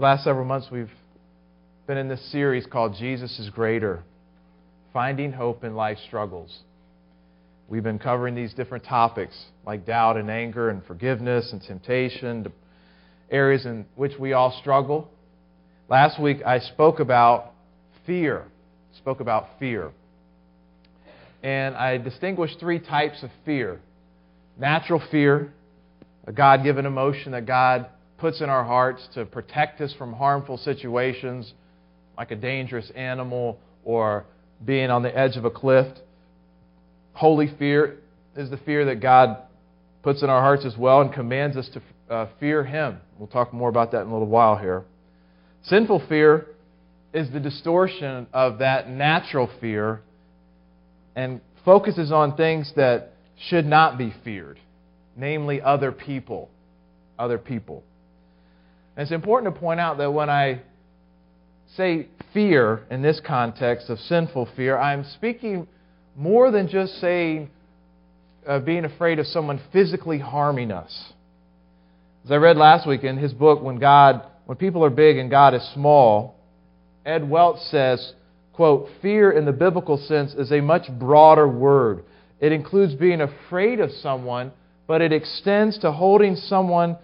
the 0.00 0.06
last 0.06 0.24
several 0.24 0.46
months, 0.46 0.68
we've 0.72 0.90
been 1.86 1.98
in 1.98 2.08
this 2.08 2.24
series 2.32 2.64
called 2.64 2.94
Jesus 2.98 3.38
is 3.38 3.50
Greater 3.50 4.02
Finding 4.94 5.30
Hope 5.30 5.62
in 5.62 5.74
Life 5.74 5.98
Struggles. 6.06 6.60
We've 7.68 7.82
been 7.82 7.98
covering 7.98 8.34
these 8.34 8.54
different 8.54 8.84
topics 8.84 9.38
like 9.66 9.84
doubt 9.84 10.16
and 10.16 10.30
anger 10.30 10.70
and 10.70 10.82
forgiveness 10.86 11.52
and 11.52 11.60
temptation, 11.60 12.50
areas 13.30 13.66
in 13.66 13.84
which 13.94 14.12
we 14.18 14.32
all 14.32 14.58
struggle. 14.62 15.06
Last 15.90 16.18
week 16.18 16.38
I 16.46 16.60
spoke 16.60 16.98
about 16.98 17.52
fear. 18.06 18.46
Spoke 18.96 19.20
about 19.20 19.50
fear. 19.58 19.90
And 21.42 21.76
I 21.76 21.98
distinguished 21.98 22.58
three 22.58 22.78
types 22.78 23.22
of 23.22 23.28
fear. 23.44 23.78
Natural 24.58 25.02
fear, 25.10 25.52
a 26.26 26.32
God 26.32 26.64
given 26.64 26.86
emotion 26.86 27.32
that 27.32 27.44
God 27.44 27.84
puts 28.20 28.40
in 28.42 28.50
our 28.50 28.64
hearts 28.64 29.08
to 29.14 29.24
protect 29.24 29.80
us 29.80 29.92
from 29.94 30.12
harmful 30.12 30.58
situations, 30.58 31.52
like 32.18 32.30
a 32.30 32.36
dangerous 32.36 32.90
animal 32.94 33.58
or 33.82 34.24
being 34.64 34.90
on 34.90 35.02
the 35.02 35.16
edge 35.16 35.36
of 35.36 35.46
a 35.46 35.50
cliff. 35.50 35.86
Holy 37.14 37.48
fear 37.58 37.98
is 38.36 38.50
the 38.50 38.58
fear 38.58 38.84
that 38.84 39.00
God 39.00 39.38
puts 40.02 40.22
in 40.22 40.28
our 40.28 40.42
hearts 40.42 40.64
as 40.64 40.76
well 40.76 41.00
and 41.00 41.12
commands 41.12 41.56
us 41.56 41.68
to 41.70 42.14
uh, 42.14 42.28
fear 42.38 42.62
Him. 42.62 42.98
We'll 43.18 43.28
talk 43.28 43.52
more 43.54 43.70
about 43.70 43.92
that 43.92 44.02
in 44.02 44.08
a 44.08 44.12
little 44.12 44.28
while 44.28 44.56
here. 44.56 44.84
Sinful 45.64 46.06
fear 46.08 46.46
is 47.12 47.30
the 47.30 47.40
distortion 47.40 48.26
of 48.32 48.58
that 48.58 48.88
natural 48.88 49.50
fear 49.60 50.02
and 51.16 51.40
focuses 51.64 52.12
on 52.12 52.36
things 52.36 52.72
that 52.76 53.14
should 53.48 53.66
not 53.66 53.98
be 53.98 54.14
feared, 54.24 54.58
namely 55.16 55.60
other 55.60 55.90
people. 55.90 56.50
Other 57.18 57.38
people. 57.38 57.82
And 58.96 59.02
it's 59.02 59.12
important 59.12 59.54
to 59.54 59.60
point 59.60 59.80
out 59.80 59.98
that 59.98 60.12
when 60.12 60.28
I 60.28 60.62
say 61.76 62.08
fear 62.32 62.84
in 62.90 63.02
this 63.02 63.20
context 63.24 63.88
of 63.88 63.98
sinful 64.00 64.48
fear, 64.56 64.76
I'm 64.76 65.04
speaking 65.04 65.66
more 66.16 66.50
than 66.50 66.68
just 66.68 67.00
saying 67.00 67.50
uh, 68.46 68.58
being 68.58 68.84
afraid 68.84 69.18
of 69.18 69.26
someone 69.26 69.60
physically 69.72 70.18
harming 70.18 70.72
us. 70.72 71.12
As 72.24 72.32
I 72.32 72.36
read 72.36 72.56
last 72.56 72.86
week 72.86 73.04
in 73.04 73.16
his 73.16 73.32
book, 73.32 73.62
When 73.62 73.78
God, 73.78 74.22
when 74.46 74.58
people 74.58 74.84
are 74.84 74.90
big 74.90 75.16
and 75.16 75.30
God 75.30 75.54
is 75.54 75.62
small, 75.74 76.34
Ed 77.06 77.28
Welch 77.28 77.60
says, 77.70 78.12
quote, 78.52 78.88
fear 79.00 79.30
in 79.30 79.46
the 79.46 79.52
biblical 79.52 79.96
sense 79.96 80.34
is 80.34 80.52
a 80.52 80.60
much 80.60 80.90
broader 80.98 81.48
word. 81.48 82.04
It 82.40 82.52
includes 82.52 82.94
being 82.94 83.20
afraid 83.20 83.80
of 83.80 83.90
someone, 83.90 84.52
but 84.86 85.00
it 85.00 85.12
extends 85.12 85.78
to 85.78 85.92
holding 85.92 86.36
someone 86.36 86.96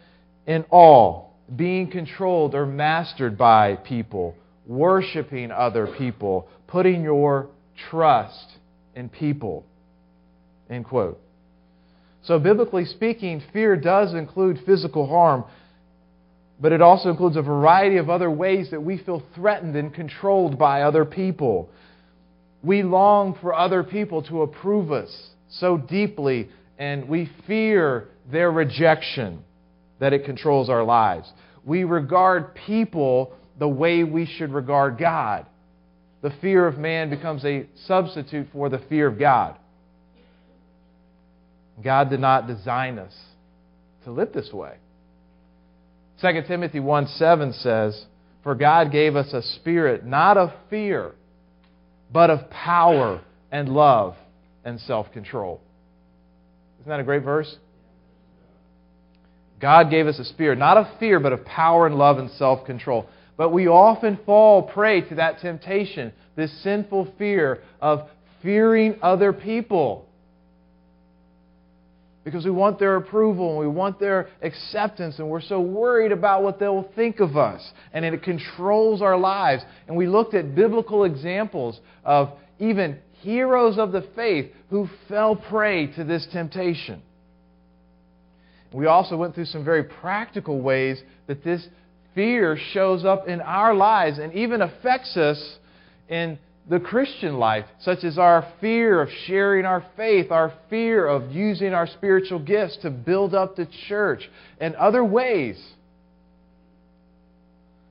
in 0.47 0.64
awe, 0.70 1.25
being 1.55 1.91
controlled 1.91 2.55
or 2.55 2.66
mastered 2.66 3.39
by 3.39 3.77
people, 3.77 4.34
worshiping 4.66 5.50
other 5.50 5.86
people, 5.86 6.48
putting 6.66 7.02
your 7.02 7.48
trust 7.91 8.56
in 8.94 9.08
people. 9.08 9.64
End 10.69 10.84
quote. 10.84 11.20
So, 12.22 12.41
biblically 12.41 12.84
speaking, 12.84 13.42
fear 13.52 13.77
does 13.77 14.14
include 14.14 14.58
physical 14.67 15.06
harm, 15.06 15.44
but 16.61 16.72
it 16.72 16.83
also 16.83 17.11
includes 17.11 17.36
a 17.36 17.42
variety 17.42 17.98
of 17.98 18.11
other 18.11 18.30
ways 18.30 18.70
that 18.72 18.83
we 18.83 18.98
feel 18.98 19.22
threatened 19.36 19.77
and 19.77 19.94
controlled 19.94 20.58
by 20.58 20.83
other 20.83 21.05
people. 21.05 21.69
We 22.64 22.83
long 22.83 23.39
for 23.41 23.55
other 23.55 23.84
people 23.84 24.22
to 24.24 24.42
approve 24.42 24.91
us 24.91 25.30
so 25.48 25.77
deeply, 25.77 26.48
and 26.78 27.08
we 27.08 27.30
fear 27.47 28.08
their 28.33 28.50
rejection 28.50 29.44
that 29.98 30.12
it 30.12 30.25
controls 30.25 30.69
our 30.69 30.84
lives. 30.84 31.30
We 31.64 31.84
regard 31.84 32.55
people 32.55 33.33
the 33.58 33.69
way 33.69 34.05
we 34.05 34.27
should 34.27 34.52
regard 34.52 34.98
God. 34.98 35.47
The 36.22 36.33
fear 36.41 36.66
of 36.66 36.78
man 36.78 37.11
becomes 37.11 37.44
a 37.44 37.66
substitute 37.86 38.48
for 38.52 38.69
the 38.69 38.78
fear 38.89 39.06
of 39.06 39.19
God. 39.19 39.56
God 41.83 42.11
did 42.11 42.20
not 42.20 42.46
design 42.46 42.98
us 42.98 43.14
to 44.05 44.11
live 44.11 44.33
this 44.33 44.52
way. 44.52 44.77
2 46.23 46.42
Timothy 46.48 46.80
1 46.80 47.06
7 47.08 47.52
says, 47.52 48.06
For 48.42 48.55
God 48.55 48.90
gave 48.90 49.17
us 49.17 49.33
a 49.33 49.42
spirit 49.42 50.06
not 50.06 50.39
of 50.39 50.51
fear, 50.70 51.12
but 52.11 52.30
of 52.30 52.48
power 52.51 53.20
and 53.51 53.68
love 53.68 54.17
and 54.64 54.80
self 54.80 55.12
control. 55.12 55.61
Isn't 56.80 56.89
that 56.89 57.01
a 57.01 57.05
great 57.05 57.23
verse? 57.23 57.56
God 59.61 59.90
gave 59.90 60.06
us 60.06 60.18
a 60.18 60.24
spirit 60.24 60.58
not 60.58 60.77
of 60.77 60.86
fear, 60.98 61.18
but 61.18 61.33
of 61.33 61.44
power 61.44 61.86
and 61.86 61.96
love 61.96 62.18
and 62.18 62.30
self 62.33 62.67
control. 62.67 63.06
But 63.36 63.52
we 63.52 63.68
often 63.68 64.18
fall 64.24 64.62
prey 64.62 65.02
to 65.02 65.14
that 65.17 65.40
temptation, 65.40 66.12
this 66.36 66.52
sinful 66.62 67.14
fear 67.18 67.62
of 67.80 68.08
fearing 68.42 68.96
other 69.02 69.33
people. 69.33 70.06
Because 72.24 72.44
we 72.44 72.50
want 72.50 72.80
their 72.80 72.96
approval 72.96 73.50
and 73.50 73.58
we 73.61 73.68
want 73.68 74.00
their 74.00 74.28
acceptance 74.42 75.20
and 75.20 75.28
we're 75.28 75.40
so 75.40 75.61
worried 75.61 76.11
about 76.11 76.42
what 76.42 76.58
they'll 76.58 76.90
think 76.96 77.20
of 77.20 77.36
us 77.36 77.70
and 77.92 78.05
it 78.05 78.23
controls 78.23 79.00
our 79.00 79.17
lives. 79.17 79.62
And 79.86 79.96
we 79.96 80.08
looked 80.08 80.34
at 80.34 80.55
biblical 80.55 81.05
examples 81.05 81.78
of 82.05 82.30
even 82.58 82.98
heroes 83.20 83.78
of 83.78 83.92
the 83.92 84.08
faith 84.17 84.50
who 84.70 84.88
fell 85.08 85.36
prey 85.36 85.86
to 85.94 86.02
this 86.02 86.27
temptation 86.33 87.00
we 88.73 88.87
also 88.87 89.17
went 89.17 89.35
through 89.35 89.47
some 89.47 89.65
very 89.65 89.85
practical 89.85 90.61
ways 90.61 91.03
that 91.27 91.45
this 91.45 91.67
fear 92.15 92.59
shows 92.73 93.05
up 93.05 93.29
in 93.29 93.41
our 93.41 93.75
lives 93.75 94.19
and 94.19 94.33
even 94.33 94.63
affects 94.63 95.17
us 95.17 95.59
in 96.09 96.39
the 96.69 96.81
Christian 96.81 97.39
life, 97.39 97.65
such 97.81 98.03
as 98.03 98.19
our 98.19 98.53
fear 98.61 99.01
of 99.01 99.09
sharing 99.27 99.65
our 99.65 99.85
faith, 99.97 100.33
our 100.33 100.53
fear 100.69 101.07
of 101.07 101.31
using 101.31 101.73
our 101.73 101.87
spiritual 101.87 102.41
gifts 102.41 102.77
to 102.79 102.91
build 102.91 103.35
up 103.35 103.55
the 103.55 103.69
church, 103.89 104.29
and 104.59 104.75
other 104.75 105.05
ways. 105.05 105.63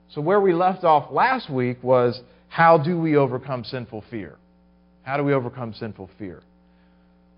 So, 0.09 0.19
where 0.21 0.41
we 0.41 0.53
left 0.53 0.83
off 0.83 1.11
last 1.11 1.49
week 1.49 1.81
was 1.81 2.19
how 2.49 2.77
do 2.77 2.99
we 2.99 3.15
overcome 3.15 3.63
sinful 3.63 4.03
fear? 4.09 4.35
How 5.03 5.17
do 5.17 5.23
we 5.23 5.33
overcome 5.33 5.73
sinful 5.73 6.09
fear? 6.17 6.41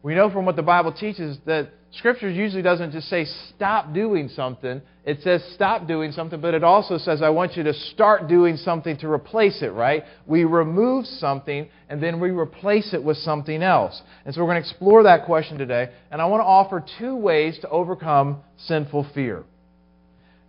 We 0.03 0.16
know 0.16 0.30
from 0.30 0.46
what 0.46 0.56
the 0.56 0.63
Bible 0.63 0.94
teaches 0.94 1.38
that 1.46 1.69
Scripture 1.91 2.30
usually 2.30 2.62
doesn't 2.62 2.91
just 2.91 3.09
say 3.09 3.25
stop 3.56 3.94
doing 3.94 4.30
something. 4.30 4.81
It 5.06 5.22
says 5.22 5.44
stop 5.56 5.88
doing 5.88 6.12
something, 6.12 6.40
but 6.41 6.53
it 6.53 6.63
also 6.63 6.97
says 6.97 7.22
I 7.22 7.30
want 7.30 7.56
you 7.56 7.63
to 7.63 7.74
start 7.74 8.28
doing 8.28 8.57
something 8.57 8.97
to 8.97 9.09
replace 9.09 9.62
it, 9.62 9.72
right? 9.72 10.03
We 10.25 10.44
remove 10.44 11.06
something 11.06 11.69
and 11.90 12.03
then 12.03 12.19
we 12.19 12.30
replace 12.30 12.94
it 12.94 13.02
with 13.02 13.18
something 13.18 13.63
else. 13.63 14.02
And 14.25 14.36
so 14.36 14.41
we're 14.41 14.47
going 14.47 14.62
to 14.62 14.69
explore 14.69 15.03
that 15.03 15.25
question 15.25 15.57
today. 15.57 15.90
And 16.12 16.22
I 16.22 16.25
want 16.25 16.41
to 16.41 16.46
offer 16.46 16.84
two 17.00 17.16
ways 17.16 17.57
to 17.62 17.69
overcome 17.69 18.41
sinful 18.57 19.07
fear. 19.16 19.44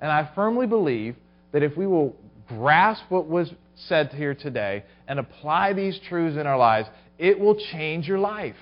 And 0.00 0.10
I 0.10 0.30
firmly 0.34 0.66
believe 0.66 1.16
that 1.52 1.62
if 1.62 1.76
we 1.76 1.86
will 1.86 2.16
grasp 2.48 3.04
what 3.08 3.26
was 3.26 3.50
said 3.86 4.08
here 4.08 4.34
today 4.34 4.84
and 5.06 5.18
apply 5.18 5.72
these 5.72 5.98
truths 6.08 6.36
in 6.36 6.46
our 6.46 6.58
lives, 6.58 6.88
it 7.16 7.38
will 7.38 7.58
change 7.72 8.06
your 8.06 8.18
life. 8.18 8.56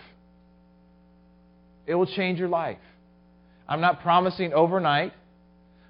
It 1.86 1.94
will 1.94 2.06
change 2.06 2.38
your 2.38 2.48
life. 2.48 2.78
I'm 3.68 3.80
not 3.80 4.02
promising 4.02 4.52
overnight, 4.52 5.12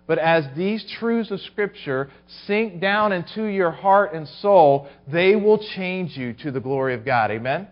but 0.06 0.18
as 0.18 0.44
these 0.56 0.84
truths 0.98 1.30
of 1.30 1.40
Scripture 1.40 2.10
sink 2.46 2.80
down 2.80 3.12
into 3.12 3.44
your 3.44 3.70
heart 3.70 4.14
and 4.14 4.28
soul, 4.28 4.88
they 5.10 5.36
will 5.36 5.58
change 5.74 6.16
you 6.16 6.32
to 6.42 6.50
the 6.50 6.60
glory 6.60 6.94
of 6.94 7.04
God. 7.04 7.30
Amen? 7.30 7.68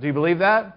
Do 0.00 0.06
you 0.06 0.12
believe 0.12 0.38
that? 0.38 0.76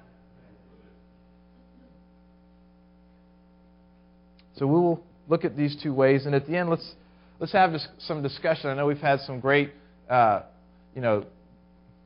So 4.57 4.67
we 4.67 4.73
will 4.73 5.03
look 5.27 5.45
at 5.45 5.57
these 5.57 5.75
two 5.81 5.93
ways, 5.93 6.25
and 6.25 6.35
at 6.35 6.45
the 6.47 6.55
end, 6.55 6.69
let's 6.69 6.93
let's 7.39 7.53
have 7.53 7.73
some 7.99 8.21
discussion. 8.21 8.69
I 8.69 8.75
know 8.75 8.85
we've 8.85 8.97
had 8.97 9.19
some 9.21 9.39
great, 9.39 9.71
uh, 10.09 10.41
you 10.93 11.01
know, 11.01 11.25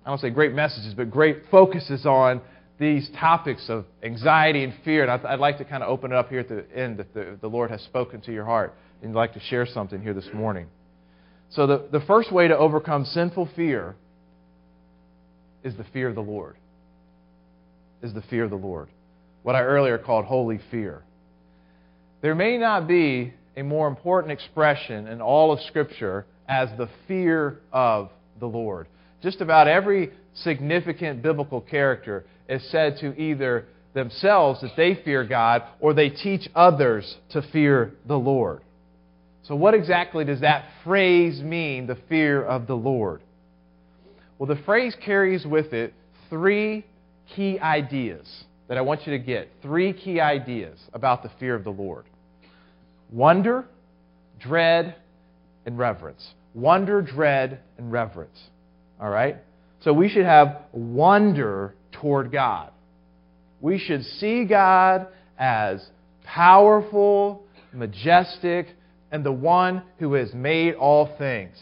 I 0.06 0.10
don't 0.10 0.20
say 0.20 0.30
great 0.30 0.54
messages, 0.54 0.94
but 0.94 1.12
great 1.12 1.44
focuses 1.52 2.06
on 2.06 2.42
these 2.80 3.10
topics 3.20 3.70
of 3.70 3.86
anxiety 4.04 4.64
and 4.64 4.74
fear. 4.86 5.04
And 5.04 5.26
I'd 5.26 5.40
like 5.40 5.58
to 5.58 5.66
kind 5.66 5.84
of 5.84 5.90
open 5.90 6.12
it 6.12 6.16
up 6.16 6.30
here 6.30 6.42
at 6.42 6.50
the 6.50 6.66
end 6.76 7.00
if 7.00 7.12
the, 7.14 7.38
the 7.42 7.48
Lord 7.48 7.72
has 7.72 7.82
spoken 7.82 8.22
to 8.22 8.34
your 8.34 8.46
heart 8.46 8.76
and 9.02 9.12
you'd 9.12 9.18
like 9.18 9.34
to 9.34 9.40
share 9.40 9.66
something 9.66 10.02
here 10.02 10.14
this 10.14 10.28
morning. 10.34 10.68
So, 11.50 11.66
the, 11.66 11.88
the 11.92 12.02
first 12.02 12.32
way 12.32 12.48
to 12.48 12.58
overcome 12.58 13.06
sinful 13.06 13.50
fear 13.56 13.96
is 15.64 15.76
the 15.78 15.86
fear 15.94 16.10
of 16.10 16.16
the 16.16 16.22
Lord. 16.22 16.58
Is 18.04 18.14
the 18.14 18.22
fear 18.24 18.44
of 18.44 18.50
the 18.50 18.58
Lord. 18.58 18.90
What 19.44 19.56
I 19.56 19.62
earlier 19.62 19.98
called 19.98 20.26
holy 20.26 20.60
fear. 20.70 21.04
There 22.22 22.36
may 22.36 22.58
not 22.58 22.88
be 22.88 23.34
a 23.56 23.64
more 23.64 23.88
important 23.88 24.32
expression 24.32 25.08
in 25.08 25.22
all 25.22 25.52
of 25.52 25.60
Scripture 25.62 26.26
as 26.48 26.70
the 26.78 26.90
fear 27.08 27.60
of 27.72 28.10
the 28.40 28.46
Lord. 28.46 28.88
Just 29.22 29.42
about 29.42 29.68
every 29.68 30.12
significant 30.34 31.22
biblical 31.22 31.62
character 31.62 32.26
is 32.48 32.64
said 32.70 32.98
to 33.00 33.20
either 33.20 33.66
themselves 33.94 34.62
that 34.62 34.76
they 34.78 34.96
fear 35.04 35.24
God 35.24 35.64
or 35.80 35.94
they 35.94 36.10
teach 36.10 36.48
others 36.56 37.18
to 37.32 37.42
fear 37.42 37.94
the 38.06 38.18
Lord. 38.18 38.62
So, 39.44 39.56
what 39.56 39.74
exactly 39.74 40.26
does 40.26 40.42
that 40.42 40.66
phrase 40.84 41.42
mean, 41.42 41.88
the 41.88 41.98
fear 42.10 42.44
of 42.44 42.68
the 42.68 42.76
Lord? 42.76 43.22
Well, 44.38 44.48
the 44.48 44.62
phrase 44.64 44.96
carries 45.04 45.46
with 45.46 45.74
it 45.74 45.94
three 46.30 46.86
key 47.36 47.60
ideas 47.60 48.28
that 48.68 48.78
I 48.78 48.82
want 48.82 49.08
you 49.08 49.14
to 49.14 49.24
get. 49.24 49.50
Three 49.62 49.94
key 49.94 50.20
ideas 50.20 50.78
about 50.94 51.24
the 51.24 51.32
fear 51.40 51.56
of 51.56 51.64
the 51.64 51.72
Lord 51.72 52.06
wonder, 53.10 53.66
dread, 54.40 54.96
and 55.66 55.78
reverence. 55.78 56.34
Wonder, 56.54 57.02
dread, 57.02 57.60
and 57.78 57.92
reverence. 57.92 58.38
All 59.00 59.10
right? 59.10 59.38
So 59.82 59.94
we 59.94 60.10
should 60.10 60.26
have 60.26 60.64
wonder 60.72 61.76
toward 61.92 62.32
God. 62.32 62.72
We 63.62 63.78
should 63.78 64.04
see 64.04 64.46
God 64.46 65.08
as 65.38 65.86
powerful, 66.24 67.44
majestic, 67.74 68.68
and 69.12 69.24
the 69.24 69.32
one 69.32 69.84
who 70.00 70.14
has 70.14 70.34
made 70.34 70.76
all 70.76 71.16
things. 71.18 71.58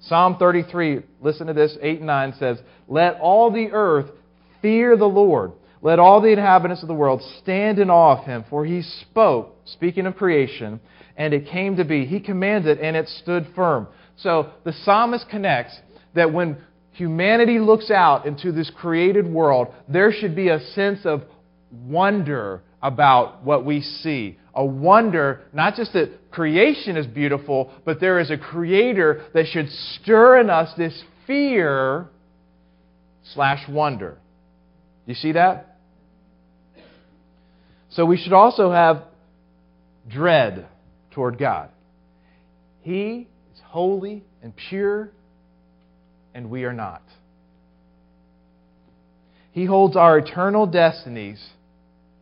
Psalm 0.00 0.36
33, 0.38 1.02
listen 1.20 1.46
to 1.48 1.52
this, 1.52 1.76
8 1.80 1.98
and 1.98 2.06
9 2.06 2.34
says, 2.38 2.58
Let 2.86 3.18
all 3.20 3.50
the 3.50 3.70
earth 3.72 4.10
fear 4.62 4.96
the 4.96 5.06
Lord. 5.06 5.52
Let 5.80 5.98
all 5.98 6.20
the 6.20 6.28
inhabitants 6.28 6.82
of 6.82 6.88
the 6.88 6.94
world 6.94 7.22
stand 7.40 7.78
in 7.78 7.90
awe 7.90 8.18
of 8.18 8.24
him, 8.24 8.44
for 8.50 8.64
he 8.64 8.82
spoke, 8.82 9.56
speaking 9.64 10.06
of 10.06 10.16
creation, 10.16 10.80
and 11.16 11.32
it 11.32 11.48
came 11.48 11.76
to 11.76 11.84
be. 11.84 12.04
He 12.04 12.20
commanded, 12.20 12.78
and 12.78 12.96
it 12.96 13.08
stood 13.08 13.48
firm. 13.54 13.86
So 14.16 14.50
the 14.64 14.72
psalmist 14.72 15.28
connects 15.28 15.78
that 16.18 16.32
when 16.32 16.58
humanity 16.92 17.58
looks 17.58 17.90
out 17.90 18.26
into 18.26 18.52
this 18.52 18.70
created 18.70 19.26
world, 19.26 19.68
there 19.88 20.12
should 20.12 20.34
be 20.34 20.48
a 20.48 20.60
sense 20.60 21.00
of 21.04 21.22
wonder 21.70 22.62
about 22.82 23.44
what 23.44 23.64
we 23.64 23.80
see. 23.80 24.38
A 24.54 24.64
wonder, 24.64 25.42
not 25.52 25.74
just 25.76 25.92
that 25.92 26.30
creation 26.30 26.96
is 26.96 27.06
beautiful, 27.06 27.72
but 27.84 28.00
there 28.00 28.18
is 28.18 28.30
a 28.30 28.38
creator 28.38 29.24
that 29.34 29.46
should 29.46 29.70
stir 29.70 30.40
in 30.40 30.50
us 30.50 30.72
this 30.76 31.02
fear 31.26 32.08
slash 33.34 33.68
wonder. 33.68 34.18
You 35.06 35.14
see 35.14 35.32
that? 35.32 35.76
So 37.90 38.04
we 38.04 38.16
should 38.16 38.32
also 38.32 38.70
have 38.70 39.04
dread 40.08 40.66
toward 41.12 41.38
God. 41.38 41.70
He 42.82 43.28
is 43.54 43.60
holy 43.64 44.24
and 44.42 44.52
pure, 44.54 45.10
and 46.38 46.50
we 46.50 46.62
are 46.62 46.72
not. 46.72 47.02
He 49.50 49.64
holds 49.64 49.96
our 49.96 50.18
eternal 50.18 50.68
destinies 50.68 51.44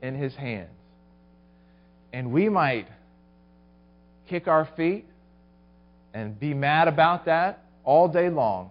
in 0.00 0.14
His 0.14 0.34
hands. 0.34 0.70
And 2.14 2.32
we 2.32 2.48
might 2.48 2.86
kick 4.30 4.48
our 4.48 4.66
feet 4.74 5.04
and 6.14 6.40
be 6.40 6.54
mad 6.54 6.88
about 6.88 7.26
that 7.26 7.62
all 7.84 8.08
day 8.08 8.30
long, 8.30 8.70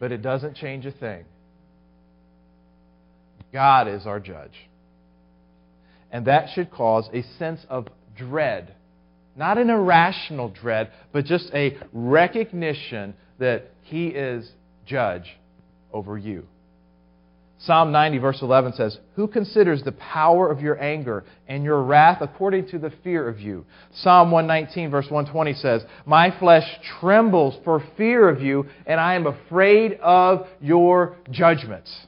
but 0.00 0.12
it 0.12 0.22
doesn't 0.22 0.56
change 0.56 0.86
a 0.86 0.92
thing. 0.92 1.26
God 3.52 3.86
is 3.86 4.06
our 4.06 4.18
judge. 4.18 4.56
And 6.10 6.26
that 6.26 6.48
should 6.54 6.70
cause 6.70 7.06
a 7.12 7.22
sense 7.38 7.60
of 7.68 7.88
dread. 8.16 8.74
Not 9.38 9.56
an 9.56 9.70
irrational 9.70 10.48
dread, 10.48 10.90
but 11.12 11.24
just 11.24 11.48
a 11.54 11.78
recognition 11.92 13.14
that 13.38 13.70
He 13.84 14.08
is 14.08 14.50
judge 14.84 15.38
over 15.92 16.18
you. 16.18 16.44
Psalm 17.60 17.92
90, 17.92 18.18
verse 18.18 18.38
11 18.42 18.72
says, 18.72 18.98
Who 19.14 19.28
considers 19.28 19.82
the 19.84 19.92
power 19.92 20.50
of 20.50 20.60
your 20.60 20.80
anger 20.82 21.24
and 21.46 21.62
your 21.62 21.82
wrath 21.82 22.18
according 22.20 22.68
to 22.70 22.80
the 22.80 22.92
fear 23.04 23.28
of 23.28 23.38
you? 23.38 23.64
Psalm 23.94 24.32
119, 24.32 24.90
verse 24.90 25.06
120 25.08 25.54
says, 25.54 25.82
My 26.04 26.36
flesh 26.38 26.68
trembles 27.00 27.58
for 27.64 27.82
fear 27.96 28.28
of 28.28 28.40
you, 28.40 28.66
and 28.86 28.98
I 29.00 29.14
am 29.14 29.26
afraid 29.28 29.98
of 30.02 30.48
your 30.60 31.16
judgments. 31.30 32.06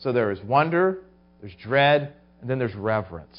So 0.00 0.12
there 0.12 0.30
is 0.30 0.42
wonder, 0.42 0.98
there's 1.40 1.54
dread, 1.62 2.12
and 2.42 2.50
then 2.50 2.58
there's 2.58 2.74
reverence. 2.74 3.38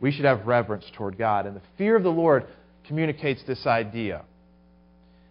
We 0.00 0.12
should 0.12 0.24
have 0.24 0.46
reverence 0.46 0.84
toward 0.96 1.18
God. 1.18 1.46
And 1.46 1.56
the 1.56 1.62
fear 1.78 1.96
of 1.96 2.02
the 2.02 2.10
Lord 2.10 2.46
communicates 2.86 3.42
this 3.46 3.66
idea. 3.66 4.22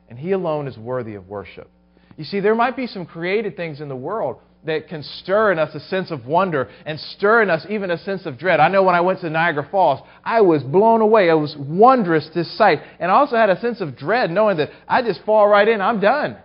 And 0.09 0.17
He 0.17 0.31
alone 0.31 0.67
is 0.67 0.77
worthy 0.77 1.15
of 1.15 1.27
worship. 1.27 1.69
You 2.17 2.23
see, 2.23 2.39
there 2.39 2.55
might 2.55 2.75
be 2.75 2.87
some 2.87 3.05
created 3.05 3.55
things 3.55 3.81
in 3.81 3.89
the 3.89 3.95
world 3.95 4.37
that 4.65 4.87
can 4.87 5.03
stir 5.03 5.51
in 5.51 5.59
us 5.59 5.75
a 5.75 5.79
sense 5.79 6.11
of 6.11 6.25
wonder 6.25 6.69
and 6.85 6.99
stir 6.99 7.43
in 7.43 7.49
us 7.49 7.65
even 7.69 7.91
a 7.91 7.97
sense 7.99 8.25
of 8.25 8.37
dread. 8.37 8.59
I 8.59 8.67
know 8.67 8.83
when 8.83 8.95
I 8.95 9.01
went 9.01 9.21
to 9.21 9.29
Niagara 9.29 9.67
Falls, 9.69 10.01
I 10.23 10.41
was 10.41 10.63
blown 10.63 11.01
away. 11.01 11.29
It 11.29 11.33
was 11.33 11.55
wondrous, 11.57 12.27
this 12.33 12.57
sight. 12.57 12.79
And 12.99 13.11
I 13.11 13.15
also 13.15 13.35
had 13.35 13.49
a 13.49 13.59
sense 13.59 13.81
of 13.81 13.95
dread 13.95 14.31
knowing 14.31 14.57
that 14.57 14.69
I 14.87 15.01
just 15.01 15.21
fall 15.23 15.47
right 15.47 15.67
in, 15.67 15.81
I'm 15.81 15.99
done. 15.99 16.37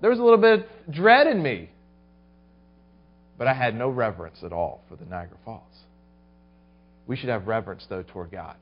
There 0.00 0.10
was 0.10 0.18
a 0.18 0.22
little 0.22 0.38
bit 0.38 0.60
of 0.60 0.94
dread 0.94 1.26
in 1.26 1.42
me. 1.42 1.70
But 3.36 3.46
I 3.46 3.54
had 3.54 3.76
no 3.76 3.88
reverence 3.88 4.38
at 4.42 4.52
all 4.52 4.82
for 4.88 4.96
the 4.96 5.04
Niagara 5.04 5.38
Falls. 5.44 5.62
We 7.08 7.16
should 7.16 7.30
have 7.30 7.48
reverence, 7.48 7.84
though, 7.88 8.04
toward 8.04 8.30
God. 8.30 8.54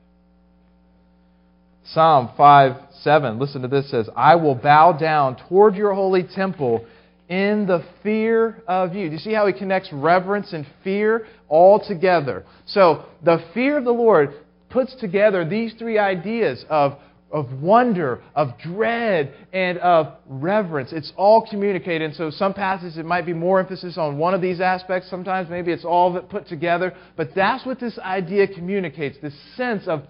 Psalm 1.93 2.31
5 2.37 2.77
7, 3.03 3.39
listen 3.39 3.63
to 3.63 3.69
this 3.69 3.91
says, 3.91 4.09
I 4.17 4.37
will 4.37 4.55
bow 4.55 4.93
down 4.93 5.37
toward 5.49 5.75
your 5.75 5.93
holy 5.95 6.23
temple 6.23 6.87
in 7.29 7.67
the 7.67 7.85
fear 8.03 8.63
of 8.67 8.95
you. 8.95 9.09
Do 9.09 9.15
you 9.15 9.19
see 9.19 9.33
how 9.33 9.47
he 9.47 9.53
connects 9.53 9.93
reverence 9.93 10.53
and 10.53 10.67
fear 10.83 11.27
all 11.49 11.85
together? 11.87 12.45
So, 12.67 13.05
the 13.25 13.45
fear 13.53 13.79
of 13.79 13.85
the 13.85 13.93
Lord 13.93 14.31
puts 14.71 14.95
together 14.97 15.45
these 15.45 15.75
three 15.75 15.99
ideas 15.99 16.65
of 16.69 16.99
of 17.31 17.61
wonder, 17.61 18.23
of 18.35 18.59
dread, 18.59 19.35
and 19.53 19.79
of 19.79 20.15
reverence. 20.27 20.93
It's 20.93 21.13
all 21.17 21.47
communicated. 21.49 22.03
And 22.03 22.15
so 22.15 22.31
some 22.31 22.55
passages 22.55 22.99
it 22.99 23.05
might 23.05 23.27
be 23.27 23.33
more 23.33 23.59
emphasis 23.59 23.99
on 23.99 24.17
one 24.17 24.35
of 24.35 24.41
these 24.41 24.61
aspects. 24.61 25.11
Sometimes 25.11 25.51
maybe 25.51 25.73
it's 25.73 25.85
all 25.85 26.11
of 26.11 26.17
it 26.17 26.29
put 26.29 26.47
together. 26.47 26.95
But 27.17 27.31
that's 27.35 27.67
what 27.67 27.81
this 27.81 27.99
idea 27.99 28.47
communicates 28.47 29.19
this 29.21 29.35
sense 29.57 29.89
of 29.89 30.05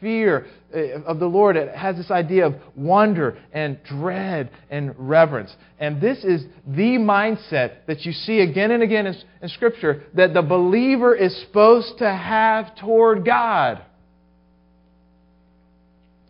fear 0.00 0.46
eh, 0.74 0.98
of 1.06 1.18
the 1.18 1.26
Lord. 1.26 1.56
It 1.56 1.74
has 1.74 1.96
this 1.96 2.10
idea 2.10 2.46
of 2.46 2.54
wonder 2.76 3.38
and 3.52 3.78
dread 3.84 4.50
and 4.70 4.94
reverence. 4.98 5.54
And 5.78 6.00
this 6.00 6.24
is 6.24 6.44
the 6.66 6.98
mindset 6.98 7.86
that 7.86 8.04
you 8.04 8.12
see 8.12 8.40
again 8.40 8.72
and 8.72 8.82
again 8.82 9.06
in, 9.06 9.14
in 9.40 9.48
Scripture 9.48 10.02
that 10.14 10.34
the 10.34 10.42
believer 10.42 11.14
is 11.14 11.38
supposed 11.46 11.98
to 11.98 12.10
have 12.10 12.74
toward 12.76 13.24
God. 13.24 13.82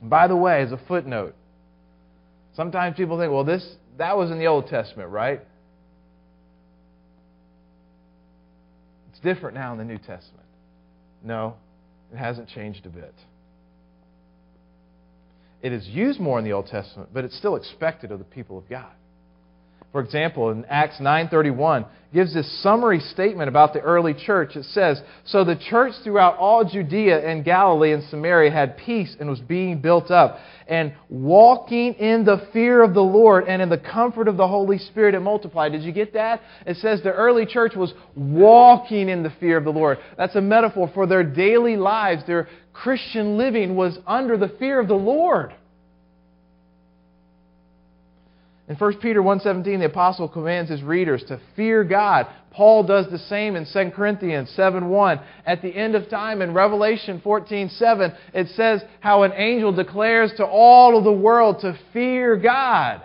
By 0.03 0.27
the 0.27 0.37
way, 0.37 0.63
as 0.63 0.73
a 0.73 0.81
footnote, 0.89 1.35
sometimes 2.57 2.97
people 2.97 3.19
think, 3.19 3.33
well, 3.33 3.45
this 3.45 3.77
that 3.99 4.17
was 4.17 4.31
in 4.31 4.39
the 4.39 4.47
Old 4.47 4.67
Testament, 4.67 5.11
right? 5.11 5.41
It's 9.11 9.21
different 9.21 9.55
now 9.55 9.73
in 9.73 9.79
the 9.79 9.85
New 9.85 9.99
Testament. 9.99 10.47
No, 11.23 11.55
it 12.13 12.17
hasn't 12.17 12.49
changed 12.49 12.85
a 12.87 12.89
bit. 12.89 13.15
It 15.63 15.73
is 15.73 15.87
used 15.87 16.19
more 16.19 16.39
in 16.39 16.45
the 16.45 16.53
Old 16.53 16.67
Testament, 16.67 17.11
but 17.13 17.25
it's 17.25 17.37
still 17.37 17.55
expected 17.55 18.11
of 18.11 18.19
the 18.19 18.25
people 18.25 18.59
of 18.59 18.69
God. 18.69 18.91
For 19.93 20.01
example, 20.01 20.51
in 20.51 20.65
Acts 20.71 20.99
9:31 21.01 21.85
gives 22.15 22.35
this 22.35 22.51
summary 22.63 23.01
statement 23.01 23.49
about 23.49 23.73
the 23.73 23.81
early 23.81 24.13
church. 24.13 24.57
It 24.57 24.65
says, 24.65 25.03
"So 25.25 25.45
the 25.45 25.57
church 25.57 25.95
throughout 26.03 26.37
all 26.39 26.65
Judea 26.65 27.27
and 27.27 27.45
Galilee 27.45 27.93
and 27.93 28.03
Samaria 28.05 28.51
had 28.51 28.77
peace 28.77 29.17
and 29.19 29.29
was 29.31 29.41
being 29.41 29.79
built 29.79 30.11
up, 30.11 30.39
and 30.69 30.93
walking 31.09 31.95
in 31.95 32.25
the 32.25 32.39
fear 32.53 32.83
of 32.83 32.93
the 32.93 33.03
Lord 33.03 33.45
and 33.49 33.63
in 33.63 33.69
the 33.69 33.79
comfort 33.79 34.29
of 34.29 34.37
the 34.37 34.47
Holy 34.47 34.79
Spirit 34.79 35.15
it 35.15 35.21
multiplied." 35.21 35.73
Did 35.73 35.83
you 35.83 35.93
get 35.93 36.13
that? 36.15 36.41
It 36.67 36.77
says 36.79 37.03
the 37.03 37.13
early 37.13 37.47
church 37.47 37.77
was 37.77 37.95
walking 38.15 39.09
in 39.09 39.23
the 39.23 39.31
fear 39.31 39.57
of 39.57 39.65
the 39.65 39.73
Lord. 39.73 39.99
That's 40.17 40.37
a 40.37 40.41
metaphor 40.41 40.89
for 40.89 41.07
their 41.07 41.25
daily 41.25 41.77
lives. 41.77 42.25
Their 42.25 42.47
Christian 42.73 43.37
living 43.39 43.77
was 43.77 43.99
under 44.07 44.37
the 44.37 44.49
fear 44.49 44.79
of 44.79 44.89
the 44.89 44.95
Lord. 44.95 45.53
In 48.69 48.77
1 48.77 49.01
Peter 49.01 49.21
1:17, 49.23 49.81
the 49.81 49.87
apostle 49.87 50.29
commands 50.29 50.71
his 50.71 50.83
readers 50.83 51.25
to 51.25 51.41
fear 51.57 51.83
God. 51.83 52.27
Paul 52.53 52.85
does 52.85 53.09
the 53.09 53.19
same 53.19 53.57
in 53.57 53.65
2 53.65 53.93
Corinthians 53.93 54.51
7:1. 54.51 55.21
At 55.45 55.63
the 55.63 55.75
end 55.75 55.95
of 55.95 56.09
time 56.09 56.43
in 56.43 56.55
Revelation 56.55 57.21
14:7, 57.25 58.13
it 58.33 58.49
says 58.51 58.85
how 59.01 59.25
an 59.25 59.33
angel 59.35 59.73
declares 59.73 60.33
to 60.35 60.47
all 60.47 60.97
of 60.97 61.05
the 61.05 61.13
world 61.13 61.61
to 61.61 61.77
fear 61.93 62.37
God. 62.37 63.01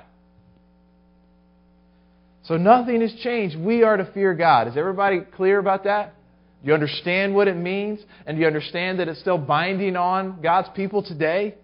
So 2.43 2.55
nothing 2.55 3.01
has 3.01 3.13
changed. 3.15 3.57
We 3.57 3.83
are 3.83 3.97
to 3.97 4.05
fear 4.05 4.33
God. 4.33 4.67
Is 4.67 4.77
everybody 4.77 5.19
clear 5.19 5.59
about 5.59 5.83
that? 5.85 6.13
Do 6.61 6.69
you 6.69 6.73
understand 6.73 7.35
what 7.35 7.47
it 7.47 7.57
means? 7.57 7.99
And 8.25 8.37
do 8.37 8.41
you 8.41 8.47
understand 8.47 8.99
that 8.99 9.07
it's 9.07 9.19
still 9.19 9.37
binding 9.37 9.95
on 9.95 10.39
God's 10.41 10.69
people 10.69 11.01
today? 11.03 11.55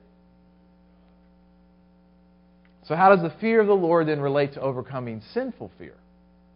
So, 2.87 2.95
how 2.95 3.15
does 3.15 3.21
the 3.21 3.33
fear 3.39 3.61
of 3.61 3.67
the 3.67 3.73
Lord 3.73 4.07
then 4.07 4.19
relate 4.19 4.53
to 4.53 4.61
overcoming 4.61 5.21
sinful 5.33 5.71
fear, 5.77 5.95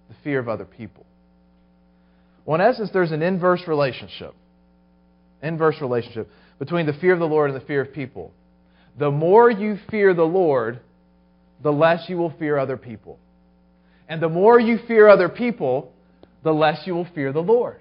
the 0.09 0.15
fear 0.23 0.39
of 0.39 0.49
other 0.49 0.65
people? 0.65 1.05
Well, 2.45 2.55
in 2.55 2.61
essence, 2.61 2.89
there's 2.91 3.11
an 3.11 3.21
inverse 3.21 3.61
relationship. 3.67 4.33
inverse 5.41 5.75
relationship 5.81 6.29
between 6.59 6.85
the 6.85 6.93
fear 6.93 7.13
of 7.13 7.19
the 7.19 7.27
Lord 7.27 7.51
and 7.51 7.59
the 7.61 7.65
fear 7.65 7.81
of 7.81 7.93
people. 7.93 8.31
The 8.97 9.11
more 9.11 9.51
you 9.51 9.77
fear 9.91 10.13
the 10.13 10.23
Lord, 10.23 10.79
the 11.61 11.71
less 11.71 12.09
you 12.09 12.17
will 12.17 12.33
fear 12.39 12.57
other 12.57 12.77
people. 12.77 13.19
And 14.09 14.21
the 14.21 14.29
more 14.29 14.59
you 14.59 14.79
fear 14.87 15.07
other 15.07 15.29
people, 15.29 15.91
the 16.43 16.53
less 16.53 16.85
you 16.85 16.93
will 16.93 17.07
fear 17.13 17.31
the 17.31 17.41
Lord. 17.41 17.79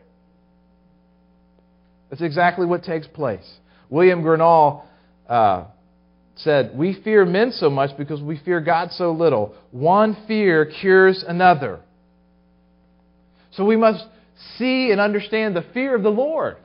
That's 2.11 2.23
exactly 2.23 2.67
what 2.67 2.83
takes 2.83 3.07
place. 3.07 3.47
William 3.89 4.23
Gurnall 4.23 4.83
uh, 5.29 5.65
said, 6.37 6.73
We 6.77 7.01
fear 7.03 7.25
men 7.25 7.53
so 7.53 7.71
much 7.71 7.97
because 7.97 8.21
we 8.21 8.39
fear 8.39 8.61
God 8.61 8.91
so 8.93 9.13
little. 9.13 9.55
One 9.71 10.17
fear 10.27 10.67
cures 10.67 11.25
another. 11.27 11.81
So 13.53 13.65
we 13.65 13.77
must 13.77 14.05
see 14.59 14.91
and 14.91 15.01
understand 15.01 15.57
the 15.57 15.65
fear 15.73 15.95
of 15.95 16.03
the 16.03 16.11
Lord. 16.11 16.57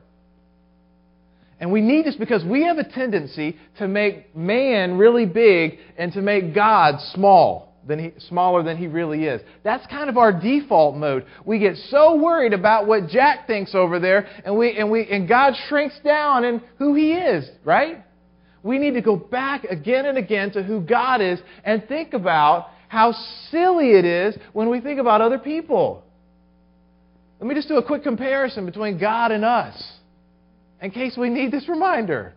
And 1.60 1.72
we 1.72 1.82
need 1.82 2.06
this 2.06 2.16
because 2.16 2.44
we 2.44 2.64
have 2.64 2.80
a 2.80 2.84
tendency 2.84 3.56
to 3.78 3.88
make 3.88 4.36
man 4.36 4.98
really 4.98 5.26
big 5.26 5.78
and 5.98 6.12
to 6.14 6.22
make 6.22 6.56
God 6.56 7.00
small 7.14 7.72
than 7.88 8.00
he, 8.00 8.12
smaller 8.28 8.64
than 8.64 8.78
he 8.78 8.88
really 8.88 9.26
is. 9.26 9.42
That's 9.64 9.86
kind 9.88 10.10
of 10.10 10.18
our 10.18 10.32
default 10.32 10.96
mode. 10.96 11.26
We 11.46 11.60
get 11.60 11.78
so 11.90 12.16
worried 12.16 12.54
about 12.54 12.88
what 12.88 13.08
Jack 13.08 13.48
thinks 13.48 13.76
over 13.76 14.00
there, 14.00 14.28
and 14.44 14.58
we 14.58 14.78
and 14.78 14.90
we 14.90 15.08
and 15.08 15.28
God 15.28 15.54
shrinks 15.68 16.00
down 16.04 16.44
in 16.44 16.62
who 16.78 16.96
He 16.96 17.14
is, 17.14 17.48
right? 17.64 18.04
We 18.64 18.78
need 18.78 18.94
to 18.94 19.02
go 19.02 19.16
back 19.16 19.64
again 19.66 20.06
and 20.06 20.18
again 20.18 20.52
to 20.52 20.64
who 20.64 20.82
God 20.82 21.22
is 21.22 21.40
and 21.64 21.88
think 21.88 22.14
about 22.14 22.68
how 22.88 23.14
silly 23.50 23.94
it 23.94 24.06
is 24.06 24.38
when 24.54 24.70
we 24.70 24.82
think 24.82 25.00
about 25.00 25.22
other 25.22 25.40
people. 25.40 26.04
Let 27.40 27.48
me 27.48 27.56
just 27.56 27.68
do 27.68 27.78
a 27.78 27.84
quick 27.84 28.04
comparison 28.04 28.66
between 28.66 29.00
God 29.00 29.32
and 29.32 29.44
us 29.44 29.94
in 30.82 30.92
case 30.92 31.18
we 31.18 31.30
need 31.30 31.52
this 31.52 31.68
reminder. 31.68 32.34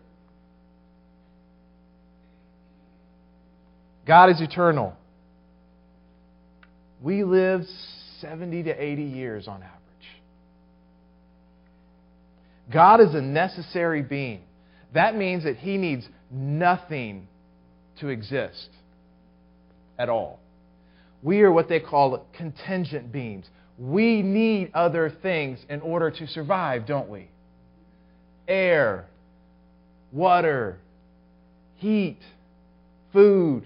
God 4.07 4.29
is 4.29 4.41
eternal. 4.41 4.95
We 7.01 7.23
live 7.23 7.65
70 8.21 8.63
to 8.63 8.71
80 8.71 9.03
years 9.03 9.47
on 9.47 9.55
average. 9.55 9.75
God 12.71 13.01
is 13.01 13.13
a 13.13 13.21
necessary 13.21 14.01
being. 14.01 14.41
That 14.93 15.15
means 15.15 15.43
that 15.43 15.57
He 15.57 15.77
needs 15.77 16.07
nothing 16.31 17.27
to 17.99 18.09
exist 18.09 18.69
at 19.97 20.09
all. 20.09 20.39
We 21.21 21.41
are 21.41 21.51
what 21.51 21.69
they 21.69 21.79
call 21.79 22.25
contingent 22.37 23.11
beings. 23.11 23.45
We 23.77 24.21
need 24.21 24.71
other 24.73 25.11
things 25.21 25.59
in 25.69 25.81
order 25.81 26.11
to 26.11 26.27
survive, 26.27 26.85
don't 26.85 27.09
we? 27.09 27.29
Air, 28.47 29.07
water, 30.11 30.77
heat, 31.77 32.19
food, 33.11 33.65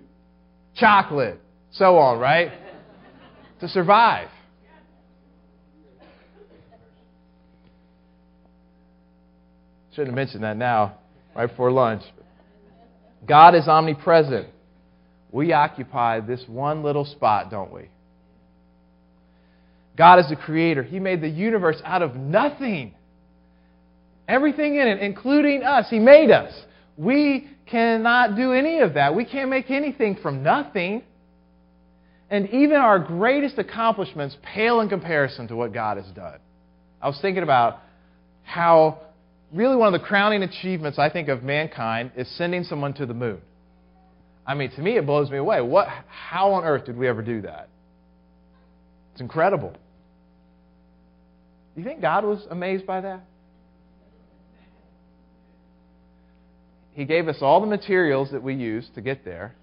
chocolate, 0.75 1.39
so 1.71 1.97
on, 1.97 2.19
right? 2.19 2.51
to 3.59 3.67
survive. 3.67 4.29
Shouldn't 9.91 10.09
have 10.09 10.15
mentioned 10.15 10.43
that 10.43 10.55
now, 10.55 10.97
right 11.39 11.47
before 11.47 11.71
lunch. 11.71 12.03
God 13.25 13.55
is 13.55 13.65
omnipresent. 13.65 14.47
We 15.31 15.53
occupy 15.53 16.19
this 16.19 16.43
one 16.47 16.83
little 16.83 17.05
spot, 17.05 17.49
don't 17.49 17.71
we? 17.71 17.87
God 19.97 20.19
is 20.19 20.27
the 20.27 20.35
creator. 20.35 20.83
He 20.83 20.99
made 20.99 21.21
the 21.21 21.29
universe 21.29 21.81
out 21.85 22.01
of 22.01 22.13
nothing. 22.17 22.93
Everything 24.27 24.75
in 24.75 24.87
it, 24.89 24.99
including 24.99 25.63
us. 25.63 25.85
He 25.89 25.99
made 25.99 26.29
us. 26.29 26.53
We 26.97 27.47
cannot 27.65 28.35
do 28.35 28.51
any 28.51 28.79
of 28.79 28.95
that. 28.95 29.15
We 29.15 29.23
can't 29.23 29.49
make 29.49 29.71
anything 29.71 30.17
from 30.21 30.43
nothing. 30.43 31.03
And 32.29 32.49
even 32.49 32.75
our 32.75 32.99
greatest 32.99 33.57
accomplishments 33.57 34.35
pale 34.43 34.81
in 34.81 34.89
comparison 34.89 35.47
to 35.47 35.55
what 35.55 35.73
God 35.73 35.95
has 35.95 36.07
done. 36.07 36.39
I 37.01 37.07
was 37.07 37.17
thinking 37.21 37.43
about 37.43 37.79
how 38.43 38.99
really 39.53 39.75
one 39.75 39.93
of 39.93 39.99
the 39.99 40.05
crowning 40.05 40.43
achievements 40.43 40.99
I 40.99 41.09
think 41.09 41.27
of 41.27 41.43
mankind 41.43 42.11
is 42.15 42.27
sending 42.37 42.63
someone 42.63 42.93
to 42.95 43.05
the 43.05 43.13
moon. 43.13 43.41
I 44.45 44.55
mean, 44.55 44.71
to 44.71 44.81
me, 44.81 44.97
it 44.97 45.05
blows 45.05 45.29
me 45.29 45.37
away. 45.37 45.61
What, 45.61 45.87
how 46.07 46.53
on 46.53 46.63
earth 46.63 46.85
did 46.85 46.97
we 46.97 47.07
ever 47.07 47.21
do 47.21 47.41
that? 47.41 47.69
It's 49.13 49.21
incredible. 49.21 49.71
Do 51.75 51.81
you 51.81 51.83
think 51.83 52.01
God 52.01 52.25
was 52.25 52.45
amazed 52.49 52.85
by 52.85 53.01
that? 53.01 53.21
He 56.93 57.05
gave 57.05 57.27
us 57.27 57.37
all 57.41 57.61
the 57.61 57.67
materials 57.67 58.31
that 58.31 58.43
we 58.43 58.55
use 58.55 58.89
to 58.95 59.01
get 59.01 59.23
there. 59.23 59.55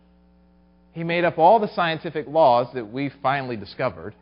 He 0.93 1.05
made 1.05 1.25
up 1.25 1.37
all 1.37 1.59
the 1.59 1.69
scientific 1.75 2.27
laws 2.27 2.69
that 2.75 2.91
we 2.91 3.11
finally 3.23 3.57
discovered. 3.57 4.15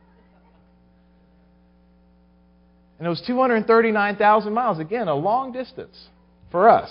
And 2.98 3.06
it 3.06 3.08
was 3.08 3.22
239,000 3.26 4.52
miles. 4.52 4.78
Again, 4.78 5.08
a 5.08 5.14
long 5.14 5.52
distance 5.52 6.08
for 6.50 6.68
us. 6.68 6.90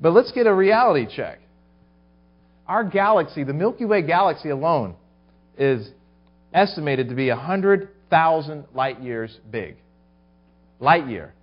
But 0.00 0.12
let's 0.12 0.32
get 0.32 0.46
a 0.46 0.54
reality 0.54 1.06
check. 1.14 1.38
Our 2.66 2.84
galaxy, 2.84 3.44
the 3.44 3.52
Milky 3.52 3.84
Way 3.84 4.02
galaxy 4.02 4.48
alone, 4.48 4.94
is 5.58 5.88
estimated 6.52 7.08
to 7.10 7.14
be 7.14 7.28
100,000 7.28 8.64
light 8.74 9.00
years 9.00 9.38
big. 9.50 9.76
Light 10.78 11.06
year. 11.06 11.34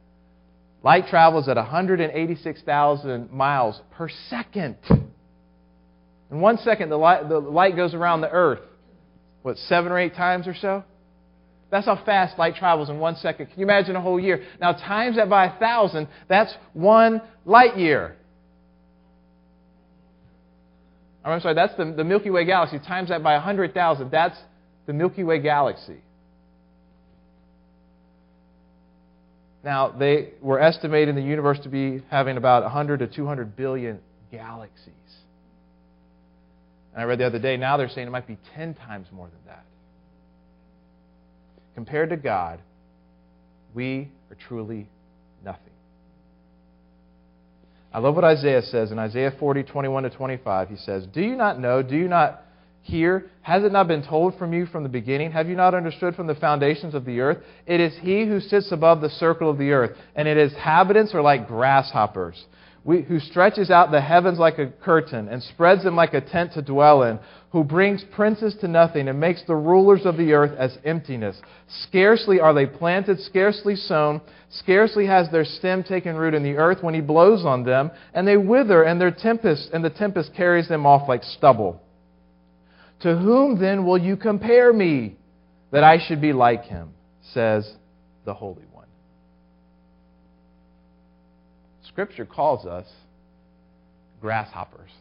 Light 0.84 1.08
travels 1.08 1.48
at 1.48 1.58
186,000 1.58 3.32
miles 3.32 3.82
per 3.92 4.10
second. 4.30 4.78
In 4.90 6.40
one 6.40 6.58
second, 6.58 6.90
the 6.90 6.98
light, 6.98 7.30
the 7.30 7.40
light 7.40 7.76
goes 7.76 7.94
around 7.94 8.22
the 8.22 8.30
Earth, 8.30 8.62
what, 9.44 9.58
seven 9.58 9.92
or 9.92 10.00
eight 10.00 10.16
times 10.16 10.48
or 10.48 10.56
so? 10.56 10.84
That's 11.70 11.86
how 11.86 12.02
fast 12.06 12.38
light 12.40 12.56
travels 12.56 12.90
in 12.90 13.00
one 13.00 13.16
second. 13.18 13.48
Can 13.48 13.60
you 13.60 13.66
imagine 13.66 13.96
a 13.96 14.02
whole 14.02 14.20
year? 14.20 14.44
Now, 14.62 14.72
times 14.72 15.18
that 15.18 15.30
by 15.30 15.46
a 15.46 15.60
thousand, 15.60 16.08
that's 16.30 16.54
one 16.74 17.22
light 17.46 17.78
year. 17.78 18.16
I'm 21.26 21.42
sorry, 21.42 21.56
that's 21.56 21.76
the, 21.76 21.92
the 21.92 22.06
Milky 22.06 22.30
Way 22.30 22.46
galaxy. 22.46 22.80
Times 22.80 23.10
that 23.10 23.22
by 23.22 23.34
100,000, 23.34 24.10
that's 24.10 24.38
the 24.86 24.94
Milky 24.94 25.26
Way 25.26 25.40
galaxy. 25.40 25.98
Now, 29.62 29.90
they 29.90 30.30
were 30.42 30.62
estimating 30.62 31.16
the 31.16 31.22
universe 31.22 31.60
to 31.64 31.70
be 31.70 32.02
having 32.10 32.38
about 32.38 32.64
100 32.64 33.00
to 33.00 33.08
200 33.08 33.58
billion 33.58 34.00
galaxies. 34.32 34.94
And 36.94 37.02
I 37.02 37.04
read 37.04 37.20
the 37.20 37.26
other 37.26 37.40
day, 37.40 37.58
now 37.58 37.76
they're 37.76 37.90
saying 37.90 38.08
it 38.08 38.12
might 38.12 38.28
be 38.28 38.38
10 38.56 38.76
times 38.76 39.08
more 39.12 39.28
than 39.28 39.40
that. 39.48 39.66
Compared 41.78 42.10
to 42.10 42.18
God, 42.18 42.60
we 43.76 44.10
are 44.32 44.38
truly 44.48 44.90
nothing. 45.46 45.62
I 47.94 48.00
love 48.00 48.16
what 48.16 48.24
Isaiah 48.24 48.64
says 48.64 48.92
in 48.92 48.98
Isaiah 48.98 49.32
40, 49.40 49.62
21 49.62 50.02
to 50.02 50.10
25. 50.10 50.70
He 50.70 50.76
says, 50.78 51.06
Do 51.14 51.22
you 51.22 51.36
not 51.36 51.60
know? 51.60 51.84
Do 51.84 51.96
you 51.96 52.08
not 52.08 52.42
hear? 52.82 53.30
Has 53.44 53.64
it 53.64 53.72
not 53.72 53.88
been 53.88 54.02
told 54.02 54.40
from 54.40 54.54
you 54.54 54.66
from 54.66 54.82
the 54.82 54.90
beginning? 54.90 55.32
Have 55.34 55.50
you 55.50 55.56
not 55.56 55.76
understood 55.76 56.16
from 56.16 56.26
the 56.26 56.34
foundations 56.34 56.96
of 56.96 57.06
the 57.06 57.20
earth? 57.20 57.44
It 57.68 57.80
is 57.80 57.96
he 58.02 58.26
who 58.26 58.40
sits 58.40 58.72
above 58.72 59.02
the 59.02 59.12
circle 59.12 59.48
of 59.48 59.60
the 59.60 59.70
earth, 59.70 59.96
and 60.16 60.28
its 60.28 60.56
inhabitants 60.56 61.14
are 61.14 61.22
like 61.22 61.48
grasshoppers 61.48 62.44
we, 62.88 63.02
who 63.02 63.20
stretches 63.20 63.70
out 63.70 63.92
the 63.92 64.00
heavens 64.00 64.40
like 64.40 64.60
a 64.60 64.68
curtain 64.68 65.28
and 65.28 65.44
spreads 65.44 65.84
them 65.84 65.98
like 65.98 66.14
a 66.14 66.22
tent 66.22 66.54
to 66.54 66.62
dwell 66.62 67.04
in, 67.04 67.20
who 67.52 67.62
brings 67.62 68.02
princes 68.16 68.56
to 68.62 68.68
nothing 68.70 69.10
and 69.10 69.20
makes 69.20 69.44
the 69.44 69.56
rulers 69.56 70.06
of 70.06 70.16
the 70.16 70.32
earth 70.32 70.58
as 70.58 70.78
emptiness. 70.86 71.36
Scarcely 71.68 72.40
are 72.40 72.54
they 72.54 72.66
planted, 72.66 73.20
scarcely 73.20 73.76
sown, 73.76 74.22
scarcely 74.50 75.06
has 75.06 75.30
their 75.30 75.44
stem 75.44 75.84
taken 75.84 76.16
root 76.16 76.34
in 76.34 76.44
the 76.44 76.56
earth 76.56 76.82
when 76.82 76.94
he 76.94 77.02
blows 77.02 77.44
on 77.44 77.66
them, 77.66 77.92
and 78.14 78.26
they 78.26 78.38
wither, 78.38 78.84
and 78.84 79.02
their 79.02 79.12
tempest 79.12 79.70
and 79.74 79.84
the 79.84 79.90
tempest 79.90 80.34
carries 80.34 80.70
them 80.70 80.86
off 80.86 81.10
like 81.10 81.24
stubble. 81.24 81.82
To 83.02 83.18
whom 83.18 83.60
then 83.60 83.86
will 83.86 83.98
you 83.98 84.16
compare 84.16 84.72
me 84.72 85.18
that 85.72 85.84
I 85.84 85.98
should 86.08 86.22
be 86.22 86.32
like 86.32 86.64
him? 86.64 86.94
says 87.34 87.70
the 88.24 88.34
Holy 88.34 88.64
One. 88.72 88.77
Scripture 91.98 92.28
calls 92.28 92.64
us 92.68 92.86
grasshoppers. 94.22 94.92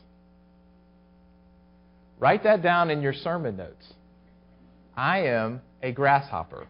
Write 2.18 2.42
that 2.44 2.62
down 2.62 2.88
in 2.88 3.02
your 3.02 3.12
sermon 3.12 3.58
notes. 3.58 3.92
I 4.96 5.26
am 5.26 5.60
a 5.82 5.92
grasshopper. 5.92 6.66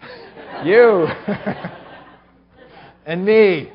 you 0.64 1.06
and 3.04 3.26
me. 3.26 3.70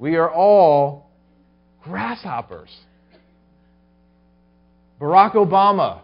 We 0.00 0.16
are 0.16 0.32
all 0.32 1.12
grasshoppers. 1.84 2.76
Barack 5.00 5.34
Obama 5.34 6.00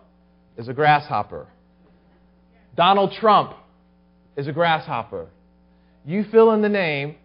is 0.57 0.69
a 0.69 0.73
grasshopper. 0.73 1.49
Donald 2.77 3.13
Trump 3.19 3.55
is 4.37 4.49
a 4.49 4.53
grasshopper. 4.53 5.29
You 6.05 6.25
fill 6.25 6.53
in 6.53 6.63
the 6.63 6.69
name, 6.69 7.17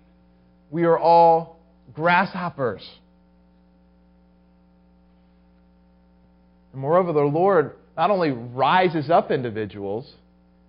we 0.70 0.84
are 0.84 0.98
all 0.98 1.60
grasshoppers. 1.94 2.88
And 6.74 6.82
moreover, 6.82 7.14
the 7.14 7.22
Lord 7.22 7.76
not 7.96 8.12
only 8.12 8.32
rises 8.32 9.10
up 9.10 9.32
individuals 9.32 10.12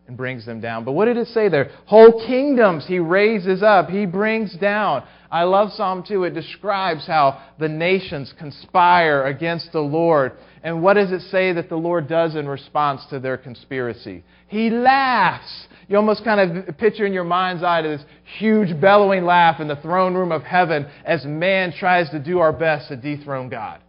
and 0.07 0.17
brings 0.17 0.47
them 0.47 0.61
down, 0.61 0.85
but 0.85 0.93
what 0.93 1.07
did 1.07 1.17
it 1.17 1.27
say 1.29 1.49
there? 1.49 1.73
Whole 1.87 2.25
kingdoms 2.27 2.87
he 2.87 3.01
raises 3.01 3.63
up, 3.63 3.89
he 3.89 4.07
brings 4.07 4.55
down. 4.57 5.03
I 5.31 5.43
love 5.43 5.73
Psalm 5.73 6.03
2. 6.03 6.25
It 6.25 6.35
describes 6.35 7.07
how 7.07 7.43
the 7.59 7.69
nations 7.69 8.33
conspire 8.39 9.25
against 9.25 9.73
the 9.73 9.81
Lord. 9.81 10.33
And 10.63 10.83
what 10.83 10.95
does 10.95 11.13
it 11.13 11.23
say 11.31 11.53
that 11.53 11.69
the 11.69 11.77
Lord 11.77 12.09
does 12.09 12.35
in 12.35 12.49
response 12.49 13.05
to 13.07 13.19
their 13.19 13.37
conspiracy? 13.37 14.25
He 14.49 14.71
laughs. 14.71 15.69
You 15.89 15.97
almost 15.97 16.25
kind 16.25 16.67
of 16.67 16.77
picture 16.79 17.07
in 17.07 17.13
your 17.13 17.25
mind's 17.25 17.63
eye 17.63 17.83
this 17.83 18.05
huge 18.39 18.81
bellowing 18.81 19.25
laugh 19.25 19.61
in 19.61 19.69
the 19.69 19.77
throne 19.77 20.15
room 20.15 20.33
of 20.33 20.43
heaven 20.43 20.87
as 21.05 21.25
man 21.25 21.73
tries 21.73 22.11
to 22.11 22.19
do 22.19 22.41
our 22.41 22.53
best 22.53 22.89
to 22.89 22.97
dethrone 22.97 23.49
God. 23.49 23.81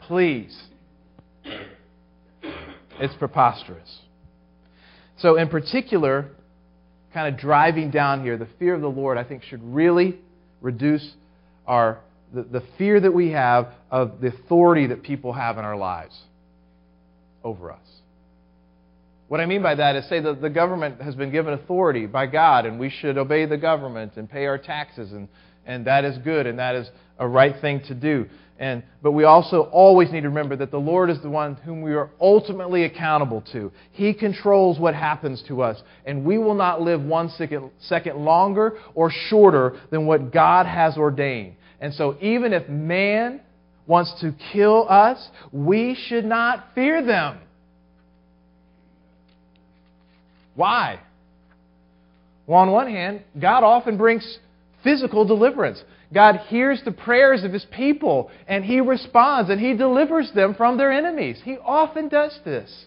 Please. 0.00 0.56
It's 2.98 3.14
preposterous. 3.18 4.00
So, 5.18 5.36
in 5.36 5.48
particular, 5.48 6.28
kind 7.14 7.32
of 7.32 7.40
driving 7.40 7.90
down 7.90 8.22
here, 8.22 8.36
the 8.36 8.48
fear 8.58 8.74
of 8.74 8.82
the 8.82 8.90
Lord, 8.90 9.16
I 9.16 9.24
think, 9.24 9.42
should 9.42 9.62
really 9.62 10.18
reduce 10.60 11.14
our, 11.66 12.00
the, 12.32 12.42
the 12.42 12.62
fear 12.78 13.00
that 13.00 13.12
we 13.12 13.30
have 13.30 13.72
of 13.90 14.20
the 14.20 14.28
authority 14.28 14.86
that 14.88 15.02
people 15.02 15.32
have 15.32 15.58
in 15.58 15.64
our 15.64 15.76
lives 15.76 16.18
over 17.44 17.72
us. 17.72 17.78
What 19.28 19.40
I 19.40 19.46
mean 19.46 19.62
by 19.62 19.74
that 19.74 19.96
is 19.96 20.08
say 20.08 20.20
that 20.20 20.40
the 20.40 20.50
government 20.50 21.00
has 21.00 21.16
been 21.16 21.32
given 21.32 21.54
authority 21.54 22.06
by 22.06 22.26
God 22.26 22.64
and 22.64 22.78
we 22.78 22.90
should 22.90 23.18
obey 23.18 23.44
the 23.46 23.56
government 23.56 24.12
and 24.16 24.30
pay 24.30 24.46
our 24.46 24.58
taxes 24.58 25.12
and, 25.12 25.28
and 25.64 25.86
that 25.86 26.04
is 26.04 26.16
good 26.18 26.46
and 26.46 26.58
that 26.60 26.76
is 26.76 26.88
a 27.18 27.26
right 27.26 27.60
thing 27.60 27.80
to 27.88 27.94
do. 27.94 28.26
And, 28.58 28.82
but 29.02 29.12
we 29.12 29.24
also 29.24 29.62
always 29.72 30.10
need 30.10 30.22
to 30.22 30.28
remember 30.28 30.56
that 30.56 30.70
the 30.70 30.78
Lord 30.78 31.10
is 31.10 31.20
the 31.20 31.28
one 31.28 31.56
whom 31.56 31.82
we 31.82 31.94
are 31.94 32.08
ultimately 32.20 32.84
accountable 32.84 33.42
to. 33.52 33.70
He 33.92 34.14
controls 34.14 34.78
what 34.78 34.94
happens 34.94 35.42
to 35.48 35.60
us, 35.60 35.82
and 36.06 36.24
we 36.24 36.38
will 36.38 36.54
not 36.54 36.80
live 36.80 37.02
one 37.02 37.28
second, 37.30 37.70
second 37.80 38.16
longer 38.16 38.78
or 38.94 39.10
shorter 39.28 39.78
than 39.90 40.06
what 40.06 40.32
God 40.32 40.64
has 40.64 40.96
ordained. 40.96 41.56
And 41.80 41.92
so, 41.92 42.16
even 42.22 42.54
if 42.54 42.66
man 42.68 43.42
wants 43.86 44.18
to 44.22 44.34
kill 44.52 44.86
us, 44.88 45.28
we 45.52 45.94
should 46.08 46.24
not 46.24 46.68
fear 46.74 47.04
them. 47.04 47.38
Why? 50.54 51.00
Well, 52.46 52.60
on 52.60 52.70
one 52.70 52.88
hand, 52.88 53.22
God 53.38 53.62
often 53.62 53.98
brings 53.98 54.38
physical 54.86 55.24
deliverance. 55.24 55.82
God 56.14 56.36
hears 56.46 56.80
the 56.84 56.92
prayers 56.92 57.42
of 57.42 57.52
his 57.52 57.66
people 57.72 58.30
and 58.46 58.64
he 58.64 58.80
responds 58.80 59.50
and 59.50 59.60
he 59.60 59.76
delivers 59.76 60.30
them 60.32 60.54
from 60.54 60.78
their 60.78 60.92
enemies. 60.92 61.40
He 61.42 61.56
often 61.58 62.08
does 62.08 62.38
this. 62.44 62.86